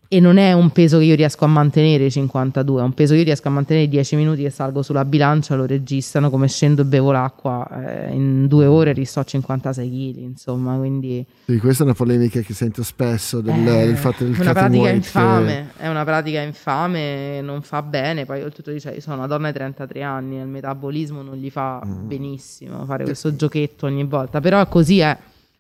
[0.10, 3.20] e non è un peso che io riesco a mantenere 52, è un peso che
[3.20, 6.86] io riesco a mantenere 10 minuti che salgo sulla bilancia, lo registrano come scendo e
[6.86, 7.68] bevo l'acqua,
[8.08, 11.26] eh, in due ore risto a 56 kg, insomma, quindi...
[11.46, 14.54] Sì, questa è una polemica che sento spesso del, eh, del fatto del È una
[14.54, 15.84] pratica infame, che...
[15.84, 19.54] è una pratica infame, non fa bene, poi oltretutto dice, io sono una donna di
[19.54, 22.08] 33 anni, il metabolismo non gli fa mm.
[22.08, 25.18] benissimo fare questo giochetto ogni volta, però così è.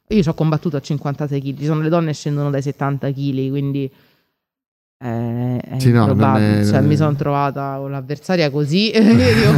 [0.09, 3.49] Io ci ho combattuto a 56 kg, sono le donne che scendono dai 70 kg,
[3.49, 3.91] quindi
[4.99, 8.89] è, è sì, no, è, cioè, mi sono trovata con l'avversaria così.
[8.97, 9.51] Dico,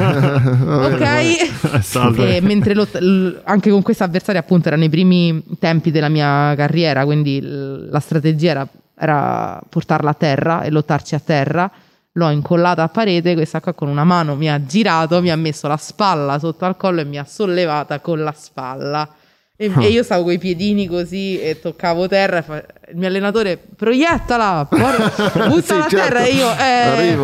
[0.73, 2.17] ok.
[2.17, 7.05] E mentre lot- anche con questa avversaria appunto erano i primi tempi della mia carriera
[7.05, 8.67] quindi la strategia era,
[8.97, 11.71] era portarla a terra e lottarci a terra.
[12.13, 15.67] L'ho incollata a parete questa qua con una mano mi ha girato mi ha messo
[15.67, 19.07] la spalla sotto al collo e mi ha sollevata con la spalla
[19.61, 19.81] e, oh.
[19.81, 22.41] e, io stavo coi piedini così e toccavo terra.
[22.41, 22.63] Fa...
[22.91, 25.95] Il mio allenatore proiettala, buttala sì, a certo.
[25.97, 26.23] terra.
[26.23, 27.17] E io eh,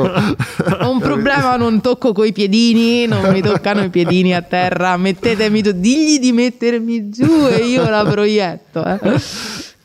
[0.84, 4.98] ho un problema, non tocco coi piedini, non mi toccano i piedini a terra.
[4.98, 8.84] Mettetemi, digli di mettermi giù e io la proietto.
[8.84, 9.00] Eh.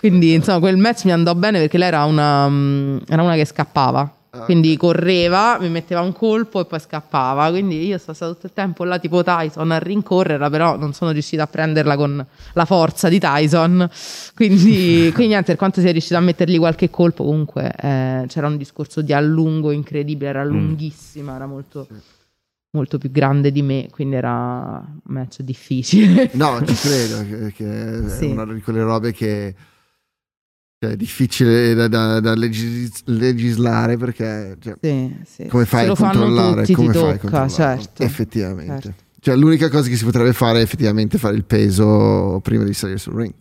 [0.01, 3.45] Quindi insomma, quel match mi andò bene perché lei era una, mm, era una che
[3.45, 4.13] scappava
[4.45, 7.51] quindi correva, mi metteva un colpo e poi scappava.
[7.51, 11.11] Quindi io sono stato tutto il tempo là tipo Tyson a rincorrerla, però non sono
[11.11, 13.89] riuscita a prenderla con la forza di Tyson.
[14.35, 18.57] Quindi, quindi niente, per quanto sia riuscita a mettergli qualche colpo, comunque eh, c'era un
[18.57, 20.49] discorso di allungo incredibile, era mm.
[20.49, 21.89] lunghissima, era molto...
[22.73, 26.31] molto più grande di me, quindi era un match difficile.
[26.35, 28.29] No, ci credo, che, che sì.
[28.29, 29.55] è una di quelle robe che
[30.83, 35.47] cioè, è difficile da, da, da legis- legislare perché cioè, sì, sì.
[35.47, 36.63] come fai a controllare?
[36.63, 38.03] Tutti, come fai tocca, a certo.
[38.03, 38.81] Effettivamente.
[38.81, 39.03] Certo.
[39.21, 42.97] Cioè, l'unica cosa che si potrebbe fare è effettivamente fare il peso prima di salire
[42.97, 43.35] sul ring.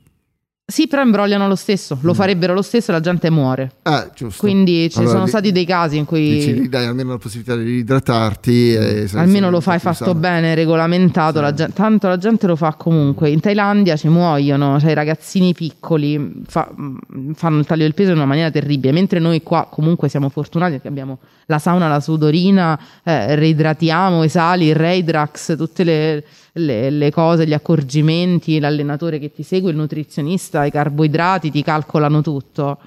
[0.70, 2.16] Sì, però imbrogliano lo stesso, lo mm.
[2.16, 3.72] farebbero lo stesso e la gente muore.
[3.82, 4.40] Ah, giusto.
[4.40, 6.30] Quindi ci allora, sono li, stati dei casi in cui...
[6.30, 8.74] Dici, dai almeno la possibilità di idratarti.
[8.74, 11.42] E almeno lo fai fatto bene, regolamentato, sì.
[11.42, 13.32] la gente, tanto la gente lo fa comunque.
[13.32, 18.12] In Thailandia ci muoiono, cioè i ragazzini piccoli fa, mm, fanno il taglio del peso
[18.12, 21.18] in una maniera terribile, mentre noi qua comunque siamo fortunati perché abbiamo
[21.48, 27.46] la sauna, la sudorina, eh, reidratiamo, i sali, il Reidrax, tutte le le, le, cose,
[27.46, 32.78] gli accorgimenti, l'allenatore che ti segue, il nutrizionista, i carboidrati, ti calcolano tutto.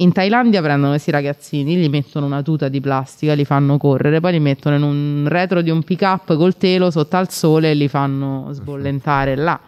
[0.00, 4.32] In Thailandia prendono questi ragazzini, gli mettono una tuta di plastica, li fanno correre, poi
[4.32, 7.74] li mettono in un retro di un pick up col telo sotto al sole e
[7.74, 9.58] li fanno sbollentare là.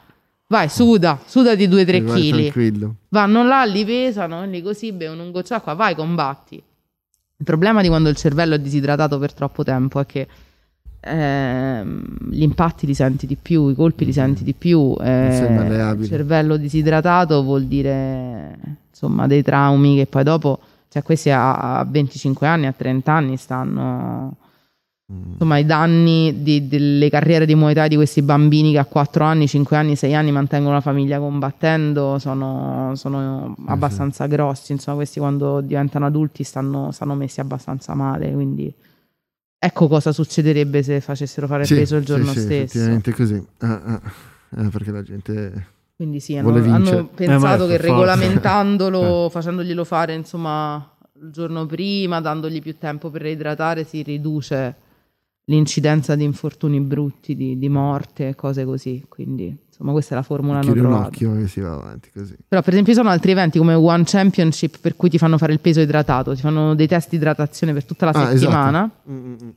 [0.46, 2.90] Vai, suda, suda di 2-3 kg.
[3.08, 6.56] Vanno là, li pesano, lì così bevono un goccio d'acqua, vai, combatti.
[6.56, 10.28] Il problema di quando il cervello è disidratato per troppo tempo è che
[11.00, 14.94] ehm, gli impatti li senti di più, i colpi li senti di più.
[15.00, 15.28] Eh,
[15.98, 18.58] il cervello disidratato vuol dire
[18.90, 23.36] insomma dei traumi che poi dopo, cioè questi a, a 25 anni, a 30 anni
[23.38, 24.36] stanno
[25.10, 25.32] mm.
[25.32, 29.24] insomma i danni di, delle carriere di Muay Thai di questi bambini che a 4
[29.24, 35.18] anni, 5 anni, 6 anni mantengono la famiglia combattendo sono, sono abbastanza grossi insomma questi
[35.18, 38.72] quando diventano adulti stanno, stanno messi abbastanza male quindi
[39.62, 42.48] Ecco cosa succederebbe se facessero fare sì, il peso il giorno sì, stesso.
[42.48, 43.46] Sì, effettivamente così.
[43.58, 44.00] Ah, ah.
[44.56, 45.66] Eh, perché la gente.
[45.96, 49.30] Quindi sì, hanno, hanno pensato eh, che regolamentandolo, eh.
[49.30, 54.76] facendoglielo fare insomma il giorno prima, dandogli più tempo per reidratare, si riduce
[55.50, 59.04] l'incidenza di infortuni brutti, di, di morte e cose così.
[59.08, 62.36] Quindi insomma questa è la formula Chiudi hanno un occhio e si va avanti così.
[62.46, 65.52] Però per esempio ci sono altri eventi come One Championship per cui ti fanno fare
[65.52, 68.84] il peso idratato, ti fanno dei test di idratazione per tutta la ah, settimana.
[68.84, 69.10] Esatto.
[69.10, 69.48] Mm, mm, mm.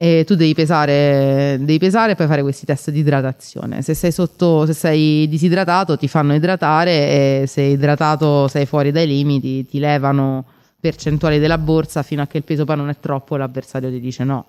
[0.00, 3.82] E tu devi pesare, devi pesare e poi fare questi test di idratazione.
[3.82, 9.08] Se sei, sotto, se sei disidratato ti fanno idratare e se idratato sei fuori dai
[9.08, 10.44] limiti ti levano
[10.78, 13.98] percentuali della borsa fino a che il peso poi non è troppo e l'avversario ti
[13.98, 14.46] dice no.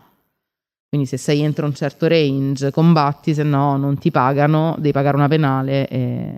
[0.90, 5.18] Quindi se sei entro un certo range combatti, se no non ti pagano, devi pagare
[5.18, 5.88] una penale.
[5.88, 6.36] E...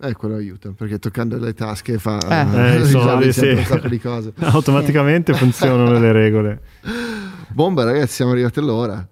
[0.00, 2.76] Eh, quello aiuta, perché toccando le tasche fa eh.
[2.76, 3.48] Eh, soldi, sì.
[3.48, 4.32] un sacco di cose.
[4.40, 6.60] Automaticamente funzionano le regole.
[7.48, 9.06] Bomba ragazzi, siamo arrivati all'ora.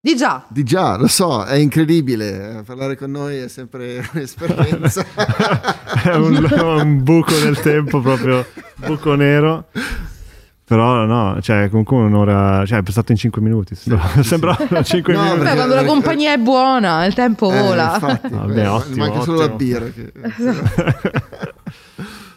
[0.00, 0.44] Di già.
[0.48, 2.64] Di già, lo so, è incredibile.
[2.66, 5.06] Parlare con noi è sempre un'esperienza.
[6.02, 8.44] è un, un buco nel tempo, proprio
[8.74, 9.66] buco nero.
[10.68, 13.90] Però no, cioè comunque un'ora, cioè è passato in 5 minuti, sì,
[14.20, 14.84] sembra sì.
[14.84, 15.42] 5 no, minuti.
[15.44, 17.94] Beh, quando la compagnia è buona, il tempo eh, vola.
[17.94, 19.24] Infatti, Vabbè, eh, ottimo, manca ottimo.
[19.24, 19.86] solo la birra.
[19.86, 20.12] Che...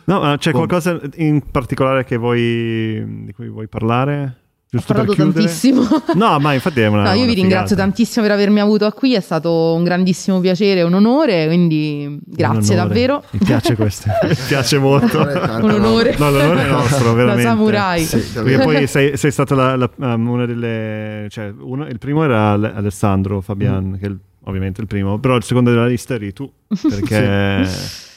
[0.06, 4.41] no, ma c'è qualcosa in particolare che vuoi, di cui vuoi parlare?
[4.74, 5.86] Giusto Ho parlato tantissimo.
[6.16, 7.04] No, ma infatti è una.
[7.12, 10.82] No, io una vi ringrazio tantissimo per avermi avuto qui, è stato un grandissimo piacere,
[10.84, 12.88] un onore, quindi grazie onore.
[12.88, 13.24] davvero.
[13.32, 15.20] Mi piace questo, mi piace molto.
[15.20, 16.16] un onore.
[16.18, 17.44] No, l'onore è nostro, veramente.
[17.44, 18.06] Da samurai.
[18.06, 21.28] Sì, Perché poi sei, sei stata la, la, um, una delle.
[21.30, 23.94] Cioè, uno, il primo era Alessandro Fabian, mm.
[23.96, 24.12] che è
[24.46, 26.50] ovviamente il primo, però il secondo della lista eri tu.
[26.82, 27.66] Perché.
[27.66, 28.10] sì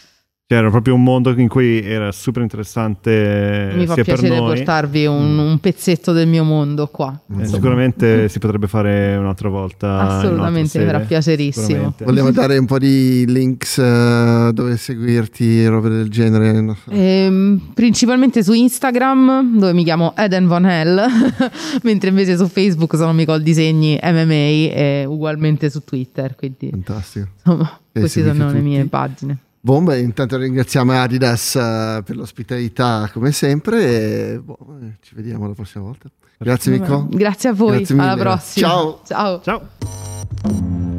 [0.46, 3.72] cioè, era proprio un mondo in cui era super interessante.
[3.74, 5.38] Mi fa piacere portarvi un, mm.
[5.38, 7.18] un, pezzetto del mio mondo qua.
[7.38, 10.00] Eh, sicuramente si potrebbe fare un'altra volta.
[10.00, 11.94] Assolutamente, mi farà piacerissimo.
[12.04, 16.76] Vogliamo dare un po' di links uh, dove seguirti, robe del genere?
[16.90, 21.06] Ehm, principalmente su Instagram, dove mi chiamo Eden Von Hell,
[21.84, 24.34] mentre invece su Facebook sono Micol Disegni MMA
[24.74, 26.34] e ugualmente su Twitter.
[26.36, 27.28] Quindi, Fantastico.
[27.34, 29.38] Insomma, queste sono le mie pagine.
[29.64, 34.58] Bomba, intanto ringraziamo Adidas uh, per l'ospitalità come sempre e boh,
[35.00, 36.10] ci vediamo la prossima volta.
[36.36, 37.06] Grazie Mico.
[37.08, 38.68] Grazie a voi, Grazie alla prossima.
[38.68, 39.00] Ciao.
[39.06, 39.40] Ciao.
[39.40, 40.93] Ciao.